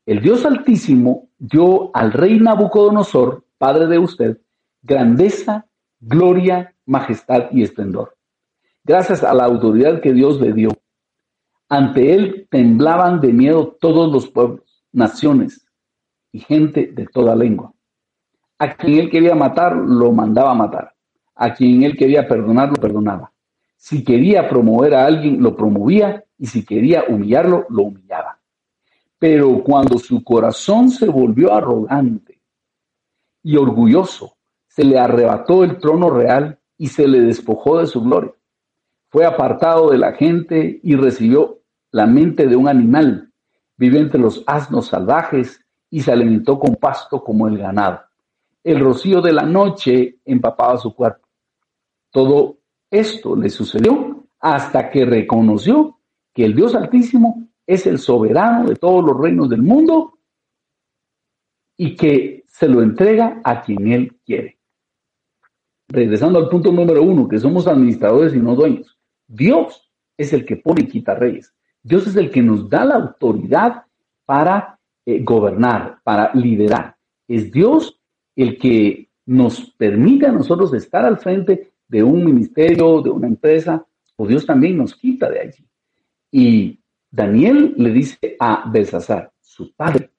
[0.06, 4.38] El Dios Altísimo dio al rey Nabucodonosor, padre de usted,
[4.84, 5.66] grandeza,
[6.00, 8.16] gloria, majestad y esplendor.
[8.84, 10.70] Gracias a la autoridad que Dios le dio,
[11.68, 15.68] ante él temblaban de miedo todos los pueblos, naciones
[16.32, 17.74] y gente de toda lengua.
[18.60, 20.94] A quien él quería matar, lo mandaba matar.
[21.34, 23.32] A quien él quería perdonar, lo perdonaba.
[23.78, 28.40] Si quería promover a alguien, lo promovía y si quería humillarlo, lo humillaba.
[29.18, 32.42] Pero cuando su corazón se volvió arrogante
[33.42, 34.36] y orgulloso,
[34.68, 38.34] se le arrebató el trono real y se le despojó de su gloria.
[39.10, 41.62] Fue apartado de la gente y recibió
[41.92, 43.32] la mente de un animal.
[43.78, 48.02] Vivió entre los asnos salvajes y se alimentó con pasto como el ganado.
[48.64, 51.28] El rocío de la noche empapaba su cuerpo.
[52.12, 52.58] Todo
[52.90, 56.00] esto le sucedió hasta que reconoció
[56.34, 60.20] que el Dios Altísimo es el soberano de todos los reinos del mundo
[61.76, 64.58] y que se lo entrega a quien él quiere.
[65.90, 68.98] Regresando al punto número uno, que somos administradores y no dueños.
[69.28, 71.54] Dios es el que pone y quita reyes.
[71.84, 73.84] Dios es el que nos da la autoridad
[74.26, 76.98] para eh, gobernar, para liderar.
[77.28, 78.00] Es Dios
[78.36, 83.86] el que nos permite a nosotros estar al frente de un ministerio, de una empresa,
[84.16, 85.66] o Dios también nos quita de allí.
[86.32, 90.12] Y Daniel le dice a Belsasar, su padre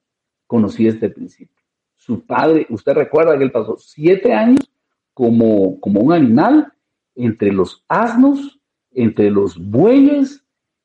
[0.47, 1.63] conocía este principio.
[1.95, 4.71] Su padre, usted recuerda que él pasó siete años
[5.13, 6.73] como, como un animal
[7.15, 8.59] entre los asnos,
[8.91, 10.43] entre los bueyes,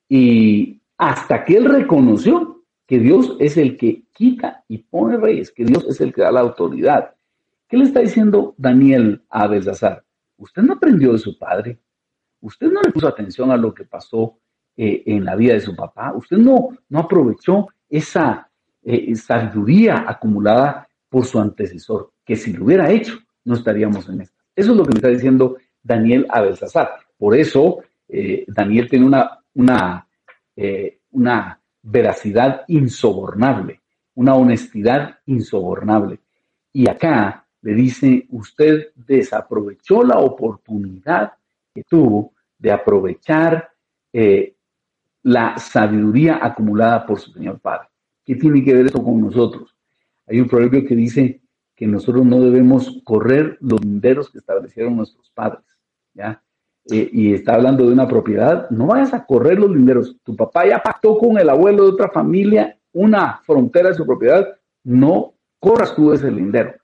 [0.08, 5.64] y hasta que él reconoció que Dios es el que quita y pone reyes, que
[5.64, 7.14] Dios es el que da la autoridad.
[7.68, 10.03] ¿Qué le está diciendo Daniel a Belsasar?
[10.36, 11.78] Usted no aprendió de su padre.
[12.40, 14.38] Usted no le puso atención a lo que pasó
[14.76, 16.12] eh, en la vida de su papá.
[16.14, 18.50] Usted no, no aprovechó esa
[18.82, 24.36] eh, sabiduría acumulada por su antecesor, que si lo hubiera hecho, no estaríamos en esto.
[24.56, 26.90] Eso es lo que me está diciendo Daniel a Belsasar.
[27.16, 30.08] Por eso, eh, Daniel tiene una, una,
[31.12, 33.80] una veracidad insobornable,
[34.14, 36.18] una honestidad insobornable.
[36.72, 41.32] Y acá le dice, usted desaprovechó la oportunidad
[41.74, 43.70] que tuvo de aprovechar
[44.12, 44.54] eh,
[45.22, 47.88] la sabiduría acumulada por su Señor Padre.
[48.22, 49.74] ¿Qué tiene que ver eso con nosotros?
[50.26, 51.40] Hay un proverbio que dice
[51.74, 55.64] que nosotros no debemos correr los linderos que establecieron nuestros padres,
[56.12, 56.42] ¿ya?
[56.90, 60.18] Eh, y está hablando de una propiedad, no vayas a correr los linderos.
[60.22, 64.46] Tu papá ya pactó con el abuelo de otra familia una frontera de su propiedad,
[64.82, 66.74] no corras tú ese lindero.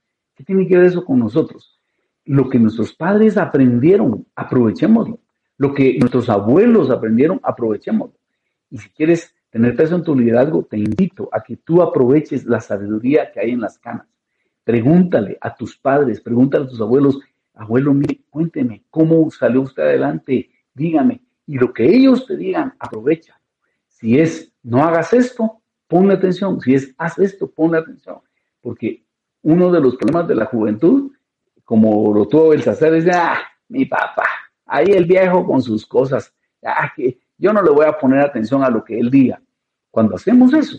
[0.40, 1.78] ¿Qué tiene que ver eso con nosotros?
[2.24, 5.20] Lo que nuestros padres aprendieron, aprovechémoslo.
[5.58, 8.16] Lo que nuestros abuelos aprendieron, aprovechémoslo.
[8.70, 12.58] Y si quieres tener peso en tu liderazgo, te invito a que tú aproveches la
[12.58, 14.06] sabiduría que hay en las canas.
[14.64, 17.20] Pregúntale a tus padres, pregúntale a tus abuelos,
[17.52, 20.48] abuelo, mire, cuénteme, ¿cómo salió usted adelante?
[20.72, 21.20] Dígame.
[21.44, 23.38] Y lo que ellos te digan, aprovecha.
[23.88, 26.62] Si es, no hagas esto, ponle atención.
[26.62, 28.20] Si es, haz esto, ponle atención.
[28.62, 29.04] Porque
[29.42, 31.12] uno de los problemas de la juventud,
[31.64, 34.24] como lo tuvo el sacerdote, es, ah, mi papá,
[34.66, 38.62] ahí el viejo con sus cosas, ah, que yo no le voy a poner atención
[38.62, 39.40] a lo que él diga.
[39.90, 40.78] Cuando hacemos eso,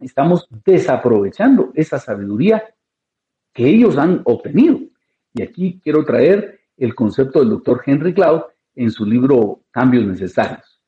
[0.00, 2.62] estamos desaprovechando esa sabiduría
[3.52, 4.78] que ellos han obtenido.
[5.34, 8.42] Y aquí quiero traer el concepto del doctor Henry Cloud
[8.74, 10.80] en su libro Cambios Necesarios.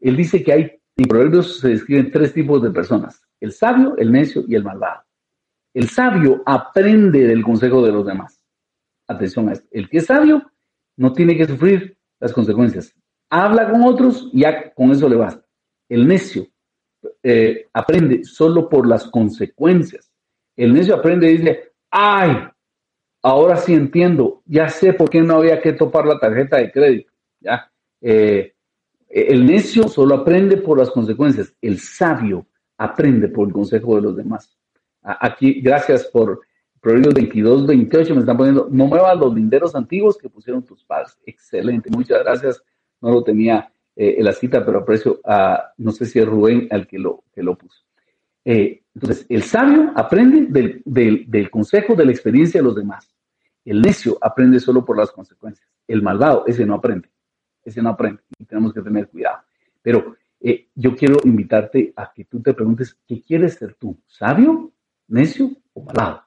[0.00, 4.12] Él dice que hay, en Proverbios se describen tres tipos de personas, el sabio, el
[4.12, 5.05] necio y el malvado.
[5.76, 8.42] El sabio aprende del consejo de los demás.
[9.06, 9.68] Atención a esto.
[9.70, 10.50] El que es sabio
[10.96, 12.94] no tiene que sufrir las consecuencias.
[13.28, 15.46] Habla con otros y ya con eso le basta.
[15.86, 16.46] El necio
[17.22, 20.10] eh, aprende solo por las consecuencias.
[20.56, 22.48] El necio aprende y dice, ay,
[23.20, 27.12] ahora sí entiendo, ya sé por qué no había que topar la tarjeta de crédito.
[27.38, 27.70] ¿ya?
[28.00, 28.54] Eh,
[29.10, 31.54] el necio solo aprende por las consecuencias.
[31.60, 32.46] El sabio
[32.78, 34.55] aprende por el consejo de los demás.
[35.06, 36.40] Aquí, gracias por
[36.80, 41.16] Proverbios 22, 28, me están poniendo, no muevas los linderos antiguos que pusieron tus padres.
[41.24, 42.62] Excelente, muchas gracias.
[43.00, 46.66] No lo tenía eh, en la cita, pero aprecio a, no sé si es Rubén
[46.70, 47.84] el que lo, que lo puso.
[48.44, 53.08] Eh, entonces, el sabio aprende del, del, consejo, de la experiencia de los demás.
[53.64, 55.68] El necio aprende solo por las consecuencias.
[55.86, 57.10] El malvado, ese no aprende.
[57.64, 58.22] Ese no aprende.
[58.38, 59.38] Y tenemos que tener cuidado.
[59.82, 63.98] Pero eh, yo quiero invitarte a que tú te preguntes, ¿qué quieres ser tú?
[64.06, 64.72] ¿Sabio,
[65.08, 66.22] necio o malvado?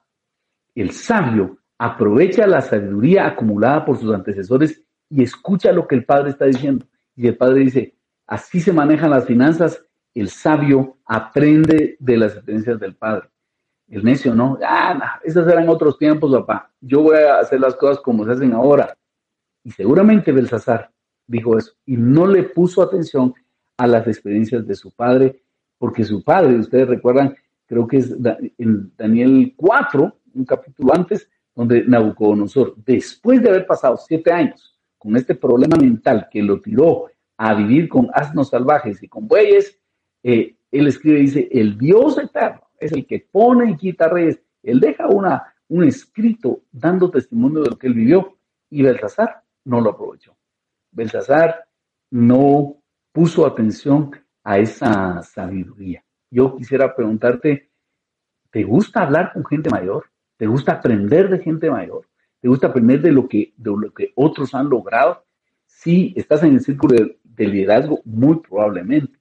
[0.74, 6.30] El sabio aprovecha la sabiduría acumulada por sus antecesores y escucha lo que el padre
[6.30, 6.86] está diciendo.
[7.16, 7.94] Y el padre dice,
[8.26, 13.28] así se manejan las finanzas, el sabio aprende de las experiencias del padre.
[13.88, 16.70] El necio no, ah, esos eran otros tiempos, papá.
[16.80, 18.96] Yo voy a hacer las cosas como se hacen ahora.
[19.64, 20.90] Y seguramente Belsasar
[21.26, 23.34] dijo eso y no le puso atención
[23.76, 25.42] a las experiencias de su padre,
[25.78, 27.34] porque su padre, ustedes recuerdan,
[27.70, 28.12] creo que es
[28.58, 35.16] en Daniel 4, un capítulo antes, donde Nabucodonosor, después de haber pasado siete años con
[35.16, 37.06] este problema mental que lo tiró
[37.36, 39.78] a vivir con asnos salvajes y con bueyes,
[40.24, 44.40] eh, él escribe dice, el Dios eterno es el que pone y quita reyes.
[44.64, 48.36] Él deja una, un escrito dando testimonio de lo que él vivió
[48.68, 50.36] y Belsasar no lo aprovechó.
[50.90, 51.68] Belsasar
[52.10, 54.10] no puso atención
[54.42, 56.02] a esa sabiduría.
[56.30, 57.70] Yo quisiera preguntarte,
[58.50, 60.06] ¿te gusta hablar con gente mayor?
[60.36, 62.06] ¿Te gusta aprender de gente mayor?
[62.40, 65.24] ¿Te gusta aprender de lo que, de lo que otros han logrado?
[65.66, 69.18] Si estás en el círculo de, liderazgo, muy probablemente.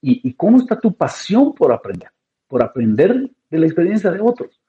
[0.00, 2.10] ¿Y, ¿Y, cómo está tu pasión por aprender?
[2.48, 4.60] Por aprender de la experiencia de otros.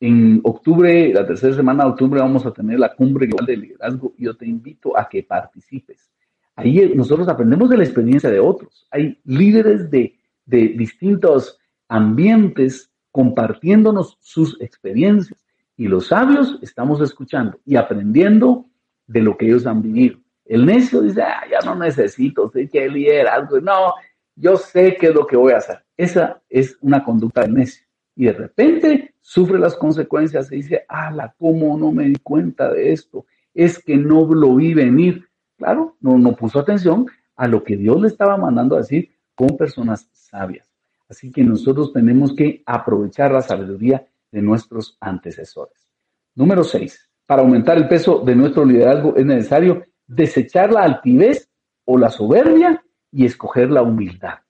[0.00, 4.14] En octubre, la tercera semana de octubre, vamos a tener la cumbre global de liderazgo
[4.16, 6.10] y yo te invito a que participes.
[6.54, 8.86] Ahí nosotros aprendemos de la experiencia de otros.
[8.90, 10.17] Hay líderes de,
[10.48, 11.58] de distintos
[11.88, 15.44] ambientes compartiéndonos sus experiencias.
[15.76, 18.66] Y los sabios estamos escuchando y aprendiendo
[19.06, 20.18] de lo que ellos han vivido.
[20.44, 23.60] El necio dice, ah, ya no necesito, sé que liderazgo.
[23.60, 23.92] No,
[24.34, 25.84] yo sé qué es lo que voy a hacer.
[25.96, 27.86] Esa es una conducta del necio.
[28.16, 32.92] Y de repente sufre las consecuencias y dice, ala, ¿cómo no me di cuenta de
[32.92, 33.26] esto?
[33.52, 35.28] Es que no lo vi venir.
[35.58, 37.06] Claro, no, no puso atención
[37.36, 40.68] a lo que Dios le estaba mandando a decir con personas sabias.
[41.08, 45.92] Así que nosotros tenemos que aprovechar la sabiduría de nuestros antecesores.
[46.34, 51.48] Número seis, para aumentar el peso de nuestro liderazgo es necesario desechar la altivez
[51.84, 54.40] o la soberbia y escoger la humildad.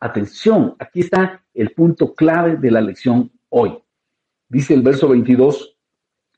[0.00, 3.78] Atención, aquí está el punto clave de la lección hoy.
[4.48, 5.76] Dice el verso 22,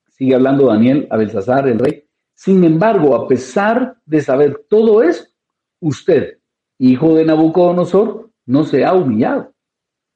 [0.08, 2.04] sigue hablando Daniel a Belsasar, el rey.
[2.34, 5.30] Sin embargo, a pesar de saber todo esto,
[5.78, 6.38] usted,
[6.78, 9.52] hijo de Nabucodonosor, no se ha humillado.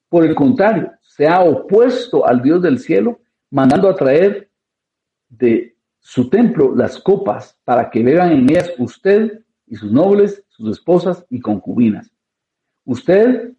[0.09, 3.21] Por el contrario, se ha opuesto al Dios del cielo,
[3.51, 4.51] mandando a traer
[5.29, 10.71] de su templo las copas para que beban en ellas usted y sus nobles, sus
[10.71, 12.11] esposas y concubinas.
[12.85, 13.53] Usted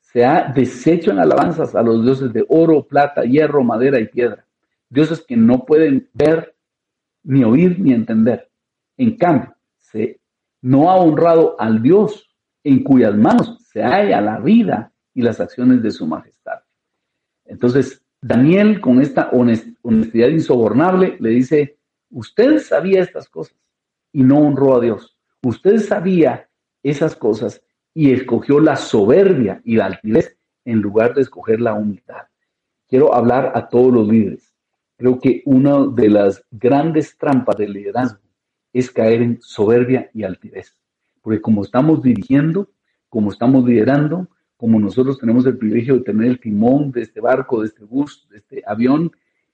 [0.00, 4.46] se ha deshecho en alabanzas a los dioses de oro, plata, hierro, madera y piedra,
[4.88, 6.54] dioses que no pueden ver,
[7.22, 8.48] ni oír, ni entender.
[8.96, 10.20] En cambio, se
[10.62, 12.28] no ha honrado al Dios
[12.64, 16.60] en cuyas manos se halla la vida y las acciones de su majestad.
[17.44, 21.78] Entonces, Daniel, con esta honestidad insobornable, le dice,
[22.10, 23.56] usted sabía estas cosas
[24.12, 25.16] y no honró a Dios.
[25.42, 26.48] Usted sabía
[26.82, 27.62] esas cosas
[27.94, 32.26] y escogió la soberbia y la altivez en lugar de escoger la humildad.
[32.88, 34.54] Quiero hablar a todos los líderes.
[34.96, 38.25] Creo que una de las grandes trampas del liderazgo
[38.78, 40.76] es caer en soberbia y altivez.
[41.22, 42.68] Porque como estamos dirigiendo,
[43.08, 47.62] como estamos liderando, como nosotros tenemos el privilegio de tener el timón de este barco,
[47.62, 49.10] de este bus, de este avión,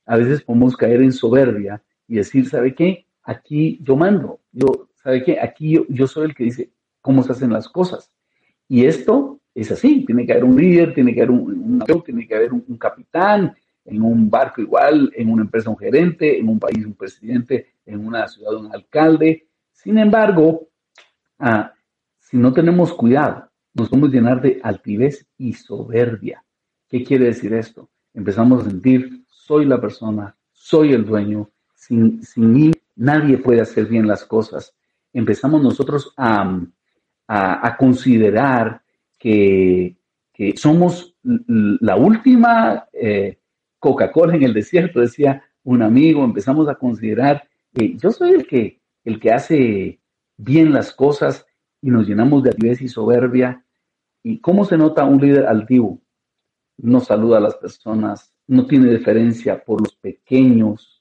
[0.07, 3.07] a veces podemos caer en soberbia y decir, ¿sabe qué?
[3.23, 5.39] Aquí yo mando, yo, ¿sabe qué?
[5.41, 8.11] Aquí yo, soy el que dice cómo se hacen las cosas.
[8.67, 12.27] Y esto es así, tiene que haber un líder, tiene que haber un, avión, tiene
[12.27, 13.55] que haber un, capitán,
[13.85, 18.07] en un barco igual, en una empresa un gerente, en un país un presidente, en
[18.07, 19.49] una ciudad un alcalde.
[19.73, 20.69] Sin embargo,
[21.39, 21.73] ah,
[22.19, 26.45] si no tenemos cuidado, nos podemos llenar de altivez y soberbia.
[26.89, 27.91] ¿Qué quiere decir esto?
[28.15, 33.87] Empezamos a sentir, soy la persona, soy el dueño, sin, sin mí nadie puede hacer
[33.87, 34.75] bien las cosas.
[35.13, 36.61] Empezamos nosotros a,
[37.27, 38.83] a, considerar
[39.19, 39.97] que,
[40.33, 43.39] que, somos la última eh,
[43.79, 49.21] Coca-Cola en el desierto, decía un amigo, empezamos a considerar yo soy el que, el
[49.21, 50.01] que hace
[50.37, 51.47] bien las cosas
[51.81, 53.65] y nos llenamos de altivez y soberbia.
[54.23, 56.01] ¿Y cómo se nota un líder altivo?
[56.77, 61.01] No saluda a las personas, no tiene deferencia por los pequeños,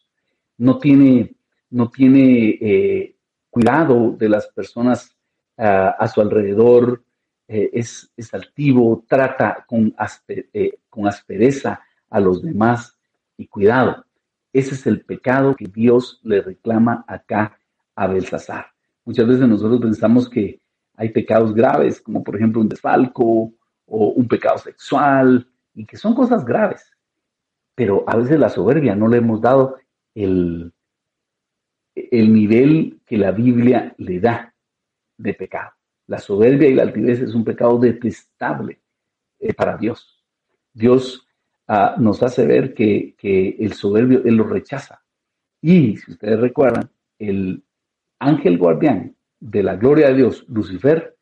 [0.58, 1.36] no tiene,
[1.70, 3.16] no tiene eh,
[3.50, 5.16] cuidado de las personas
[5.58, 7.04] a su alrededor,
[7.54, 9.66] eh, es, altivo, trata
[10.30, 12.98] eh, con aspereza a los demás
[13.36, 14.06] y cuidado.
[14.54, 17.58] Ese es el pecado que Dios le reclama acá
[17.96, 18.68] a Belsasar.
[19.06, 20.62] Muchas veces nosotros pensamos que
[20.96, 23.54] hay pecados graves, como por ejemplo un desfalco
[23.86, 26.92] o un pecado sexual, y que son cosas graves.
[27.76, 29.78] Pero a veces la soberbia no le hemos dado
[30.14, 30.74] el,
[31.96, 34.54] el nivel que la Biblia le da
[35.18, 35.72] de pecado.
[36.08, 38.82] La soberbia y la altivez es un pecado detestable
[39.40, 40.24] eh, para Dios.
[40.74, 41.26] Dios
[41.74, 45.02] ah, nos hace ver que, que, el soberbio, Él lo rechaza.
[45.62, 47.64] Y si ustedes recuerdan, el
[48.20, 51.18] ángel guardián de la gloria de Dios, Lucifer,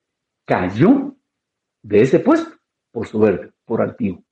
[0.45, 1.15] cayó
[1.83, 2.51] de ese puesto
[2.91, 4.23] por soberbio, por altivo.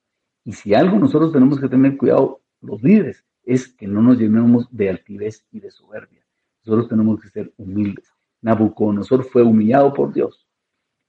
[0.44, 4.68] Y si algo nosotros tenemos que tener cuidado, los líderes, es que no nos llenemos
[4.72, 6.26] de altivez y de soberbia.
[6.66, 8.12] Nosotros tenemos que ser humildes.
[8.42, 10.48] Nabucodonosor fue humillado por Dios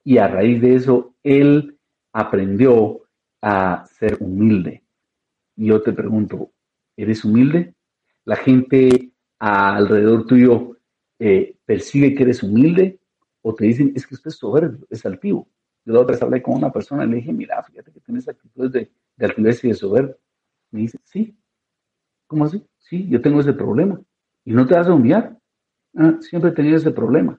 [0.03, 1.77] y a raíz de eso él
[2.13, 3.01] aprendió
[3.41, 4.83] a ser humilde.
[5.61, 6.53] Yo te pregunto,
[6.95, 7.75] ¿eres humilde?
[8.23, 10.77] La gente alrededor tuyo
[11.19, 13.01] eh, percibe que eres humilde
[13.41, 15.49] o te dicen, es que usted es soberbio, es altivo.
[15.83, 18.25] Yo la otra vez hablé con una persona y le dije, mira, fíjate que tienes
[18.29, 20.15] actitudes de, de altivez y de soberbia.
[20.71, 21.37] Me dice, sí.
[22.25, 22.65] ¿Cómo así?
[22.77, 23.99] Sí, yo tengo ese problema.
[24.45, 25.37] ¿Y no te vas a humillar?
[25.93, 27.37] Ah, siempre he tenido ese problema.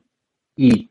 [0.54, 0.90] Y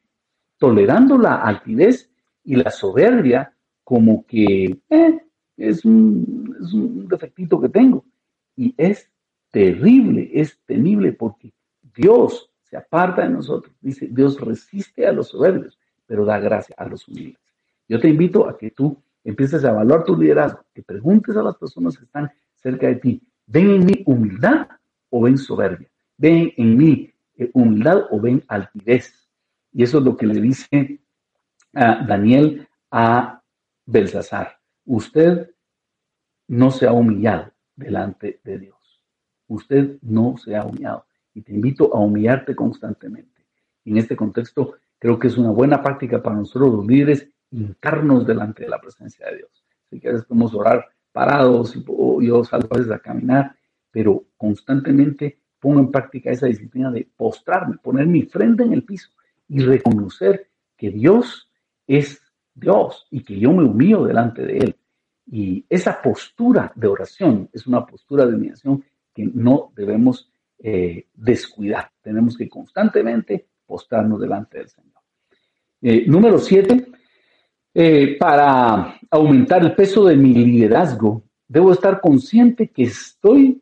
[0.58, 2.10] tolerando la altivez
[2.44, 3.54] y la soberbia
[3.84, 5.29] como que eh,
[5.60, 8.04] es, un, es un defectito que tengo.
[8.56, 9.10] Y es
[9.52, 11.52] terrible, es temible porque
[11.96, 13.74] Dios se aparta de nosotros.
[13.82, 17.40] Dice, Dios resiste a los soberbios, pero da gracia a los humildes.
[17.88, 21.58] Yo te invito a que tú empieces a evaluar tu liderazgo, que preguntes a las
[21.58, 24.68] personas que están cerca de ti, ¿ven en mí humildad
[25.10, 25.90] o ven soberbia?
[26.18, 29.28] ¿Ven en mí eh, humildad o ven altivez?
[29.74, 31.00] Y eso es lo que le dice
[31.74, 33.42] a Daniel a
[33.86, 34.59] Belsasar.
[34.90, 35.52] Usted
[36.48, 39.04] no se ha humillado delante de Dios.
[39.48, 41.06] Usted no se ha humillado.
[41.36, 43.46] Y te invito a humillarte constantemente.
[43.86, 48.64] En este contexto, creo que es una buena práctica para nosotros los líderes hincarnos delante
[48.64, 49.64] de la presencia de Dios.
[49.92, 51.84] Si quieres podemos orar parados y
[52.26, 53.56] yo salgo a veces a caminar,
[53.92, 59.10] pero constantemente pongo en práctica esa disciplina de postrarme, poner mi frente en el piso
[59.48, 61.48] y reconocer que Dios
[61.86, 62.20] es
[62.56, 64.76] Dios y que yo me humillo delante de Él.
[65.32, 71.92] Y esa postura de oración es una postura de humillación que no debemos eh, descuidar.
[72.02, 75.02] Tenemos que constantemente postrarnos delante del Señor.
[75.82, 76.88] Eh, número siete,
[77.74, 83.62] eh, para aumentar el peso de mi liderazgo, debo estar consciente que estoy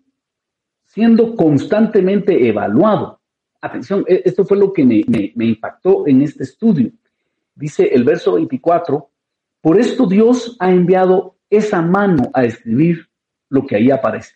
[0.86, 3.20] siendo constantemente evaluado.
[3.62, 5.04] Atención, e, esto fue lo que me,
[5.36, 6.92] me impactó en este estudio.
[7.54, 9.10] Dice el verso 24,
[9.62, 13.08] por esto Dios ha enviado esa mano a escribir
[13.50, 14.36] lo que ahí aparece.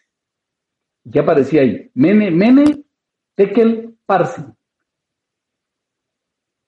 [1.11, 1.89] ¿Qué aparecía ahí?
[1.93, 2.83] Mene, mene,
[3.35, 4.43] tekel, parsi.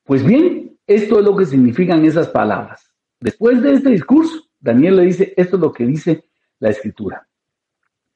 [0.04, 2.94] Pues bien, esto es lo que significan esas palabras.
[3.20, 6.26] Después de este discurso, Daniel le dice, esto es lo que dice
[6.60, 7.28] la escritura.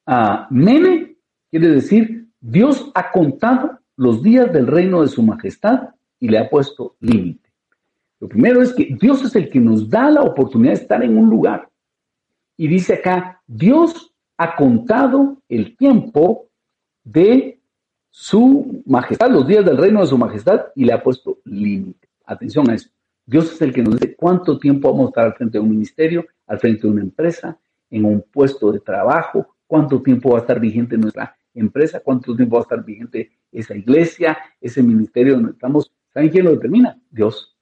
[0.06, 1.18] Ah, mene
[1.50, 6.50] quiere decir, Dios ha contado los días del reino de su majestad y le ha
[6.50, 7.50] puesto límite.
[8.20, 11.18] Lo primero es que Dios es el que nos da la oportunidad de estar en
[11.18, 11.70] un lugar.
[12.58, 16.50] Y dice acá, Dios ha contado el tiempo
[17.04, 17.62] de
[18.10, 22.10] su majestad, los días del reino de su majestad, y le ha puesto límite.
[22.26, 22.92] Atención a esto.
[23.26, 25.70] Dios es el que nos dice cuánto tiempo vamos a estar al frente de un
[25.70, 30.42] ministerio, al frente de una empresa, en un puesto de trabajo, cuánto tiempo va a
[30.42, 35.52] estar vigente nuestra empresa, cuánto tiempo va a estar vigente esa iglesia, ese ministerio donde
[35.52, 35.92] estamos.
[36.14, 37.00] ¿Saben quién lo determina?
[37.12, 37.56] Dios.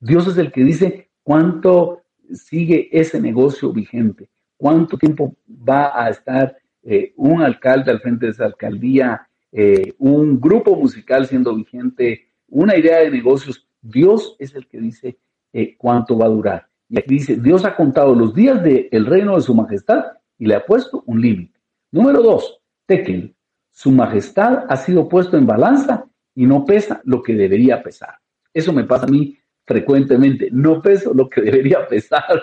[0.00, 4.28] Dios es el que dice cuánto sigue ese negocio vigente,
[4.62, 5.34] cuánto tiempo
[5.68, 11.26] va a estar eh, un alcalde al frente de esa alcaldía, eh, un grupo musical
[11.26, 15.18] siendo vigente, una idea de negocios Dios es el que dice
[15.52, 16.68] eh, cuánto va a durar.
[16.88, 20.04] Y aquí dice, Dios ha contado los días del reino de su majestad
[20.38, 21.58] y le ha puesto un límite.
[21.90, 23.34] Número dos, Tekel.
[23.72, 26.04] Su majestad ha sido puesto en balanza
[26.36, 28.14] y no pesa lo que debería pesar.
[28.54, 30.48] Eso me pasa a mí frecuentemente.
[30.52, 32.42] No peso lo que debería pesar.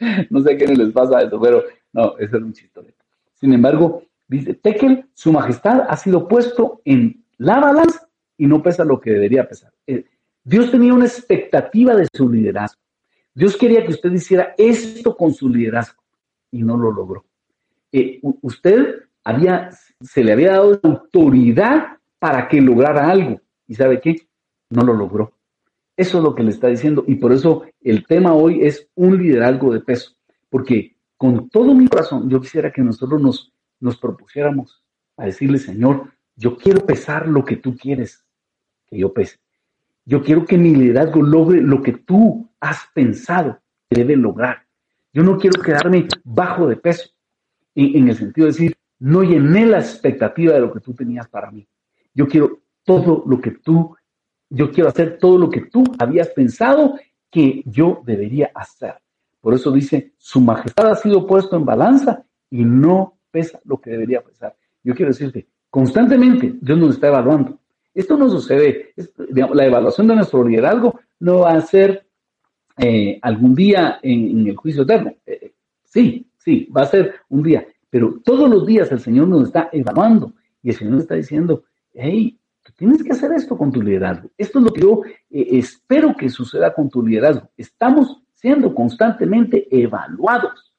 [0.30, 2.80] no sé qué les pasa eso, pero no, eso es un chiste.
[3.34, 8.84] Sin embargo, dice Tekel, su majestad ha sido puesto en la balanza y no pesa
[8.84, 9.72] lo que debería pesar.
[9.86, 10.04] Eh,
[10.42, 12.80] Dios tenía una expectativa de su liderazgo.
[13.34, 16.02] Dios quería que usted hiciera esto con su liderazgo
[16.50, 17.24] y no lo logró.
[17.90, 19.70] Eh, usted había,
[20.00, 23.40] se le había dado autoridad para que lograra algo.
[23.66, 24.16] ¿Y sabe qué?
[24.70, 25.32] No lo logró.
[25.96, 29.16] Eso es lo que le está diciendo y por eso el tema hoy es un
[29.16, 30.12] liderazgo de peso,
[30.50, 34.82] porque con todo mi corazón yo quisiera que nosotros nos, nos propusiéramos
[35.16, 38.24] a decirle, Señor, yo quiero pesar lo que tú quieres
[38.86, 39.38] que yo pese.
[40.04, 44.66] Yo quiero que mi liderazgo logre lo que tú has pensado que debe lograr.
[45.12, 47.08] Yo no quiero quedarme bajo de peso,
[47.74, 51.28] en, en el sentido de decir, no llené la expectativa de lo que tú tenías
[51.28, 51.66] para mí.
[52.12, 53.96] Yo quiero todo lo que tú
[54.54, 56.98] yo quiero hacer todo lo que tú habías pensado
[57.30, 58.94] que yo debería hacer.
[59.40, 63.90] Por eso dice, su majestad ha sido puesto en balanza y no pesa lo que
[63.90, 64.56] debería pesar.
[64.82, 67.58] Yo quiero decirte, constantemente Dios nos está evaluando.
[67.92, 68.94] Esto no sucede,
[69.30, 72.06] la evaluación de nuestro liderazgo no va a ser
[72.76, 75.14] eh, algún día en, el juicio eterno.
[75.26, 75.52] Eh,
[75.82, 79.68] sí, sí, va a ser un día, pero todos los días el Señor nos está
[79.72, 80.32] evaluando
[80.62, 82.38] y el Señor nos está diciendo, hey,
[82.72, 84.30] tienes que hacer esto con tu liderazgo.
[84.36, 87.50] Esto es lo que yo eh, espero que suceda con tu liderazgo.
[87.56, 90.72] Estamos siendo constantemente evaluados.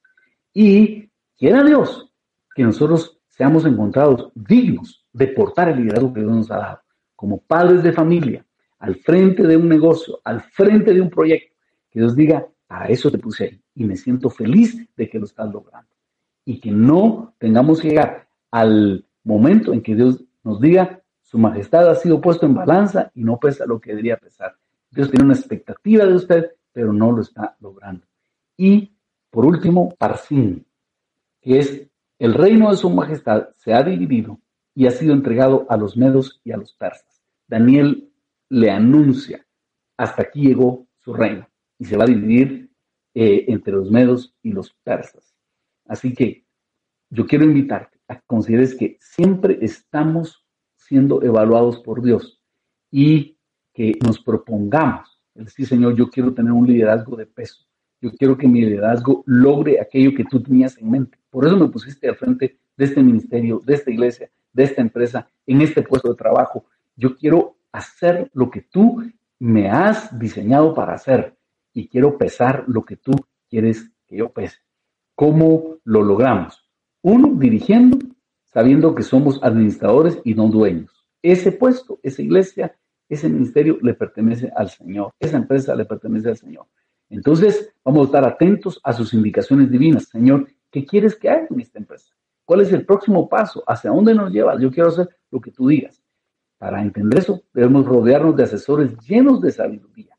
[0.53, 2.11] Y quiera Dios
[2.55, 6.81] que nosotros seamos encontrados dignos de portar el liderazgo que Dios nos ha dado.
[7.15, 8.45] Como padres de familia,
[8.79, 11.55] al frente de un negocio, al frente de un proyecto.
[11.89, 13.61] Que Dios diga, para eso te puse ahí.
[13.73, 15.89] Y me siento feliz de que lo estás logrando.
[16.45, 21.01] Y que no tengamos que llegar al momento en que Dios nos diga,
[21.35, 24.55] su majestad ha sido puesto en balanza y no pesa lo que debería pesar.
[24.89, 28.07] Dios tiene una expectativa de usted, pero no lo está logrando.
[28.55, 28.93] Y
[29.29, 30.65] por último, Parsin,
[31.41, 31.87] que es
[32.19, 34.39] el reino de su majestad se ha dividido
[34.73, 37.21] y ha sido entregado a los medos y a los persas.
[37.45, 38.09] Daniel
[38.47, 39.45] le anuncia,
[39.97, 42.71] hasta aquí llegó su reino y se va a dividir
[43.13, 45.35] eh, entre los medos y los persas.
[45.85, 46.45] Así que
[47.09, 50.44] yo quiero invitarte a que consideres que siempre estamos
[50.85, 52.39] siendo evaluados por Dios
[52.91, 53.37] y
[53.73, 57.65] que nos propongamos, es decir, Señor, yo quiero tener un liderazgo de peso,
[58.01, 61.17] yo quiero que mi liderazgo logre aquello que tú tenías en mente.
[61.31, 65.27] Por eso me pusiste al frente de este ministerio, de esta iglesia, de esta empresa,
[65.47, 66.65] en este puesto de trabajo.
[66.95, 69.03] Yo quiero hacer lo que tú
[69.39, 71.35] me has diseñado para hacer
[71.73, 73.13] y quiero pesar lo que tú
[73.49, 74.59] quieres que yo pese.
[75.15, 76.63] ¿Cómo lo logramos?
[77.01, 77.97] Uno, dirigiendo
[78.55, 81.05] sabiendo que somos administradores y no dueños.
[81.21, 82.73] Ese puesto, esa iglesia,
[83.09, 86.65] ese ministerio le pertenece al Señor, esa empresa le pertenece al Señor.
[87.09, 90.05] Entonces, vamos a estar atentos a sus indicaciones divinas.
[90.05, 92.15] Señor, ¿qué quieres que haga en esta empresa?
[92.45, 93.61] ¿Cuál es el próximo paso?
[93.67, 94.61] ¿Hacia dónde nos llevas?
[94.61, 96.01] Yo quiero hacer lo que tú digas.
[96.57, 100.17] Para entender eso, debemos rodearnos de asesores llenos de sabiduría.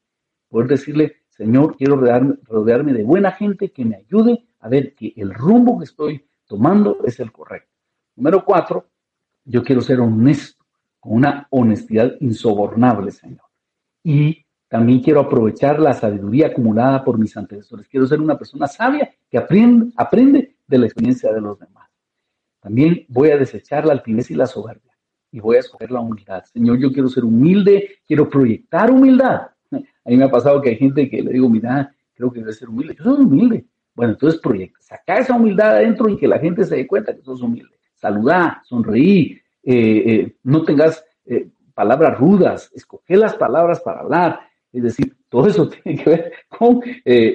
[0.50, 5.14] Poder decirle, Señor, quiero rodearme, rodearme de buena gente que me ayude a ver que
[5.16, 7.75] el rumbo que estoy tomando es el correcto.
[8.16, 8.86] Número cuatro,
[9.44, 10.64] yo quiero ser honesto,
[10.98, 13.44] con una honestidad insobornable, Señor.
[14.02, 17.86] Y también quiero aprovechar la sabiduría acumulada por mis antecesores.
[17.88, 21.90] Quiero ser una persona sabia que aprende, aprende de la experiencia de los demás.
[22.58, 24.96] También voy a desechar la altivez y la soberbia
[25.30, 26.42] y voy a escoger la humildad.
[26.44, 29.42] Señor, yo quiero ser humilde, quiero proyectar humildad.
[29.70, 32.54] A mí me ha pasado que hay gente que le digo, mira, creo que debe
[32.54, 32.96] ser humilde.
[32.96, 33.66] Yo soy humilde.
[33.94, 37.22] Bueno, entonces proyecta, saca esa humildad adentro y que la gente se dé cuenta que
[37.22, 44.00] sos humilde saludá, sonreí, eh, eh, no tengas eh, palabras rudas, escoge las palabras para
[44.00, 44.40] hablar.
[44.72, 46.80] Es decir, todo eso tiene que ver con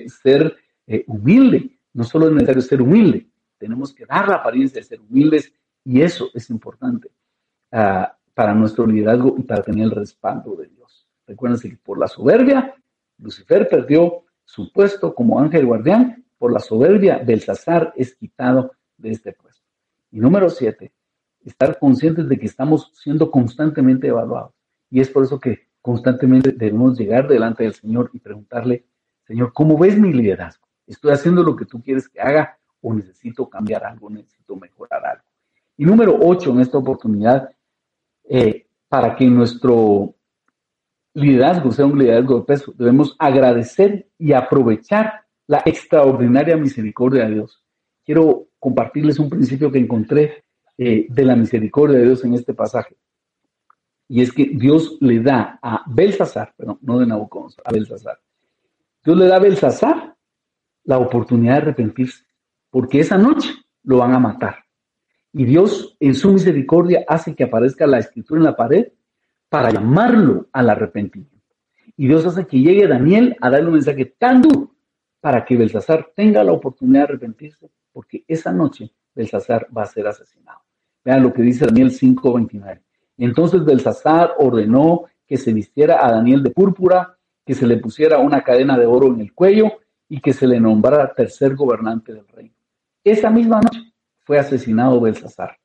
[0.07, 0.55] ser
[1.07, 1.77] humilde.
[1.93, 5.53] No solo es necesario ser humilde, tenemos que dar la apariencia de ser humildes
[5.83, 7.11] y eso es importante
[7.71, 11.05] ah, para nuestro liderazgo y para tener el respaldo de Dios.
[11.27, 12.73] Recuérdense que por la soberbia,
[13.17, 19.33] Lucifer perdió su puesto como ángel guardián, por la soberbia, Belsasar es quitado de este
[19.33, 19.50] puesto.
[20.11, 20.91] Y número siete,
[21.43, 24.53] estar conscientes de que estamos siendo constantemente evaluados.
[24.89, 28.85] Y es por eso que constantemente debemos llegar delante del Señor y preguntarle,
[29.25, 30.67] Señor, ¿cómo ves mi liderazgo?
[30.85, 35.23] ¿Estoy haciendo lo que tú quieres que haga o necesito cambiar algo, necesito mejorar algo?
[35.77, 37.49] Y número ocho, en esta oportunidad,
[38.25, 40.13] eh, para que nuestro
[41.13, 47.63] liderazgo sea un liderazgo de peso, debemos agradecer y aprovechar la extraordinaria misericordia de Dios.
[48.05, 50.45] Quiero compartirles un principio que encontré
[50.77, 52.95] eh, de la misericordia de Dios en este pasaje.
[54.07, 58.19] Y es que Dios le da a Belsasar, perdón, no de Nabucodonosor, a Belsasar.
[59.03, 60.15] Dios le da a Belsasar
[60.83, 62.23] la oportunidad de arrepentirse,
[62.69, 63.49] porque esa noche
[63.83, 64.57] lo van a matar.
[65.33, 68.89] Y Dios en su misericordia hace que aparezca la escritura en la pared
[69.49, 71.55] para llamarlo al arrepentimiento.
[71.97, 74.75] Y Dios hace que llegue Daniel a darle un mensaje tan duro
[75.19, 80.07] para que Belsasar tenga la oportunidad de arrepentirse porque esa noche Belsasar va a ser
[80.07, 80.61] asesinado.
[81.03, 82.81] Vean lo que dice Daniel 5:29.
[83.17, 88.43] Entonces Belsasar ordenó que se vistiera a Daniel de púrpura que se le pusiera una
[88.43, 92.55] cadena de oro en el cuello y que se le nombrara tercer gobernante del reino.
[93.03, 95.57] Esa misma noche fue asesinado Belsasar,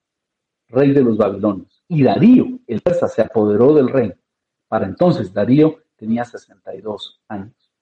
[0.68, 4.14] rey de los babilonios, y Darío, el persa, se apoderó del reino.
[4.68, 7.72] Para entonces Darío tenía 62 años.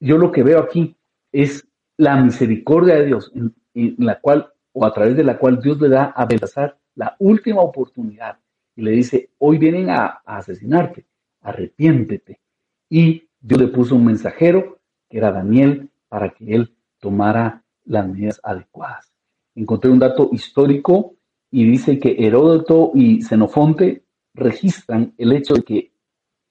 [0.00, 0.96] Yo lo que veo aquí
[1.32, 1.66] es
[1.96, 3.32] la misericordia de Dios,
[3.74, 7.60] la cual, o a través de la cual Dios le da a Belsasar la última
[7.60, 8.38] oportunidad
[8.76, 11.06] y le dice, hoy vienen a asesinarte,
[11.42, 12.40] arrepiéntete.
[12.88, 18.40] Y Dios le puso un mensajero, que era Daniel, para que él tomara las medidas
[18.42, 19.12] adecuadas.
[19.54, 21.14] Encontré un dato histórico
[21.50, 24.04] y dice que Heródoto y Xenofonte
[24.34, 25.92] registran el hecho de que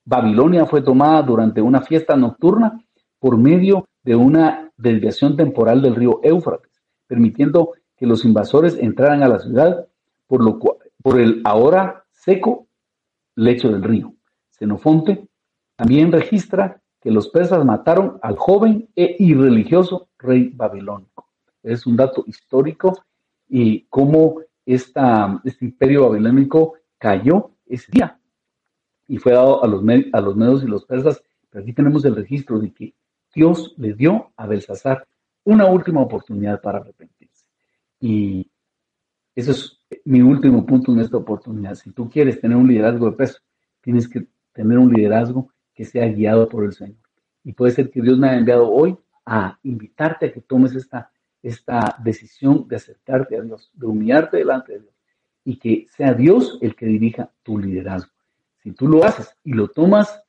[0.06, 2.84] Babilonia fue tomada durante una fiesta nocturna
[3.20, 6.69] por medio de una desviación temporal del río Éufrates,
[7.10, 9.88] permitiendo que los invasores entraran a la ciudad
[10.28, 10.60] por, lo
[11.02, 12.68] por el ahora seco
[13.36, 14.14] lecho del río.
[14.52, 15.28] Xenofonte
[15.76, 21.28] también registra que los persas mataron al joven e irreligioso rey babilónico.
[21.64, 23.04] Es un dato histórico
[23.48, 24.92] y cómo este
[25.62, 28.20] imperio babilónico cayó ese día
[29.08, 29.84] y fue dado a los,
[30.14, 31.24] a los medos y los persas.
[31.50, 32.94] Pero aquí tenemos el registro de que
[33.34, 35.08] Dios le dio a Belsasar
[35.44, 37.46] una última oportunidad para arrepentirse.
[38.00, 38.50] Y
[39.36, 41.76] eso es mi último punto en esta oportunidad.
[41.76, 43.40] Si tú quieres tener un liderazgo de peso,
[43.82, 46.98] tienes que tener un liderazgo que sea guiado por el Señor.
[47.44, 51.12] Y puede ser que Dios me haya enviado hoy a invitarte a que tomes esta,
[51.42, 54.94] esta decisión de acercarte a Dios, de humillarte delante de Dios
[55.46, 58.12] y que sea Dios el que dirija tu liderazgo.
[58.62, 60.22] Si tú lo haces y lo tomas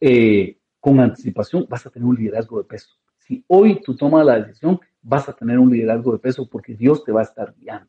[0.00, 2.94] eh, con anticipación, vas a tener un liderazgo de peso.
[3.26, 7.04] Si hoy tú tomas la decisión, vas a tener un liderazgo de peso porque Dios
[7.04, 7.88] te va a estar guiando.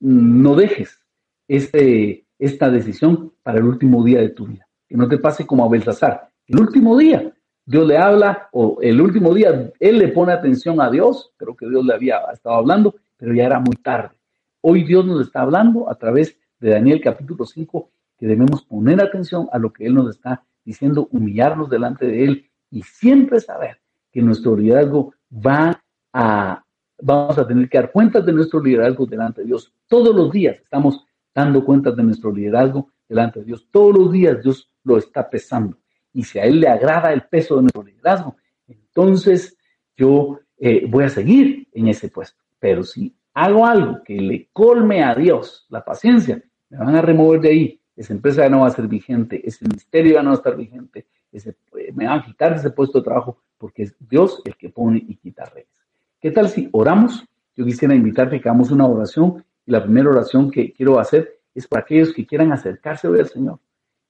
[0.00, 0.98] No dejes
[1.46, 4.66] este, esta decisión para el último día de tu vida.
[4.88, 7.30] Que no te pase como a Belsasar, el último día,
[7.66, 11.68] Dios le habla, o el último día, él le pone atención a Dios, creo que
[11.68, 14.16] Dios le había estado hablando, pero ya era muy tarde.
[14.62, 19.46] Hoy Dios nos está hablando a través de Daniel capítulo 5, que debemos poner atención
[19.52, 23.83] a lo que Él nos está diciendo, humillarnos delante de Él y siempre saber
[24.14, 26.64] que nuestro liderazgo va a,
[27.02, 29.74] vamos a tener que dar cuentas de nuestro liderazgo delante de Dios.
[29.88, 31.04] Todos los días estamos
[31.34, 33.66] dando cuentas de nuestro liderazgo delante de Dios.
[33.72, 35.76] Todos los días Dios lo está pesando
[36.12, 38.36] y si a Él le agrada el peso de nuestro liderazgo,
[38.68, 39.58] entonces
[39.96, 42.40] yo eh, voy a seguir en ese puesto.
[42.60, 46.40] Pero si hago algo que le colme a Dios la paciencia,
[46.70, 47.80] me van a remover de ahí.
[47.96, 50.56] Esa empresa ya no va a ser vigente, ese ministerio ya no va a estar
[50.56, 54.68] vigente, eh, me van a quitar ese puesto de trabajo porque es Dios el que
[54.68, 55.68] pone y quita reyes.
[56.20, 57.24] ¿Qué tal si oramos?
[57.56, 61.40] Yo quisiera invitarte a que hagamos una oración y la primera oración que quiero hacer
[61.54, 63.58] es para aquellos que quieran acercarse hoy al Señor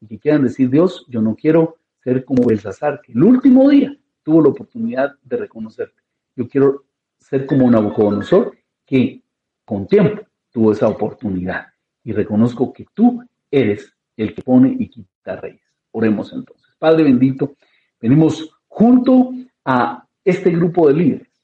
[0.00, 3.96] y que quieran decir, Dios, yo no quiero ser como Belsasar, que el último día
[4.22, 6.02] tuvo la oportunidad de reconocerte.
[6.36, 6.84] Yo quiero
[7.18, 9.22] ser como Nabucodonosor, que
[9.64, 11.66] con tiempo tuvo esa oportunidad.
[12.02, 15.62] Y reconozco que tú eres el que pone y quita reyes.
[15.92, 16.63] Oremos entonces.
[16.84, 17.56] Padre bendito,
[17.98, 19.30] venimos junto
[19.64, 21.42] a este grupo de líderes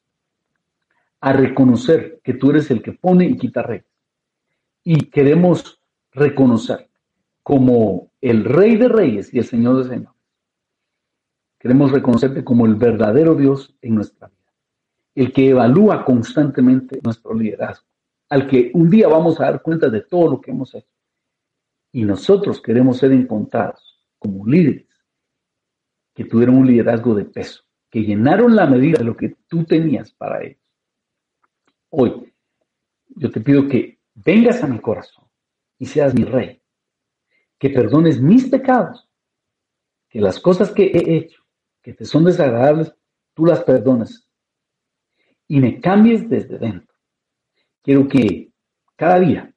[1.18, 3.86] a reconocer que tú eres el que pone y quita reyes.
[4.84, 5.80] Y queremos
[6.12, 6.90] reconocer
[7.42, 10.14] como el rey de reyes y el señor de señores
[11.58, 14.52] Queremos reconocerte como el verdadero Dios en nuestra vida,
[15.14, 17.86] el que evalúa constantemente nuestro liderazgo,
[18.28, 20.92] al que un día vamos a dar cuenta de todo lo que hemos hecho.
[21.92, 24.89] Y nosotros queremos ser encontrados como líderes
[26.20, 30.12] que tuvieron un liderazgo de peso, que llenaron la medida de lo que tú tenías
[30.12, 30.60] para ellos.
[31.88, 32.30] Hoy,
[33.08, 35.24] yo te pido que vengas a mi corazón
[35.78, 36.60] y seas mi rey,
[37.58, 39.08] que perdones mis pecados,
[40.10, 41.42] que las cosas que he hecho
[41.80, 42.94] que te son desagradables,
[43.32, 44.28] tú las perdonas
[45.48, 46.94] y me cambies desde dentro.
[47.82, 48.52] Quiero que
[48.94, 49.54] cada día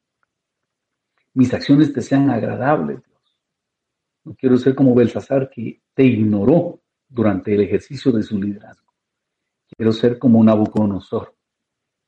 [1.33, 3.01] mis acciones te sean agradables.
[4.23, 8.93] No quiero ser como Belsasar que te ignoró durante el ejercicio de su liderazgo.
[9.75, 11.35] Quiero ser como Nabucodonosor,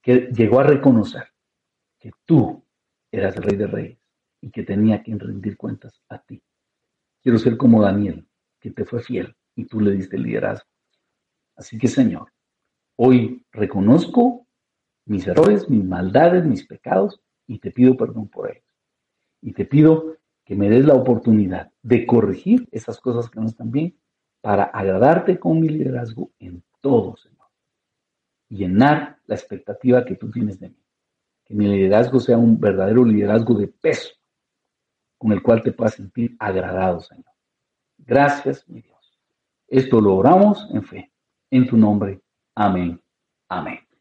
[0.02, 1.28] que llegó a reconocer
[2.00, 2.64] que tú
[3.12, 4.00] eras rey de reyes
[4.42, 6.42] y que tenía que rendir cuentas a ti.
[7.22, 8.28] Quiero ser como Daniel,
[8.60, 10.70] que te fue fiel y tú le diste el liderazgo.
[11.56, 12.32] Así que Señor,
[12.98, 14.48] hoy reconozco
[15.06, 18.64] mis errores, mis maldades, mis pecados y te pido perdón por ellos.
[19.42, 20.15] Y te pido
[20.46, 23.98] que me des la oportunidad de corregir esas cosas que no están bien
[24.42, 27.48] para agradarte con mi liderazgo en todo, Señor.
[28.48, 30.86] Llenar la expectativa que tú tienes de mí.
[31.44, 34.14] Que mi liderazgo sea un verdadero liderazgo de peso
[35.18, 37.26] con el cual te puedas sentir agradado, Señor.
[37.98, 39.20] Gracias, mi Dios
[39.68, 41.12] Esto lo oramos en fe.
[41.50, 42.22] En tu nombre.
[42.54, 43.02] Amén.
[43.50, 43.85] Amén.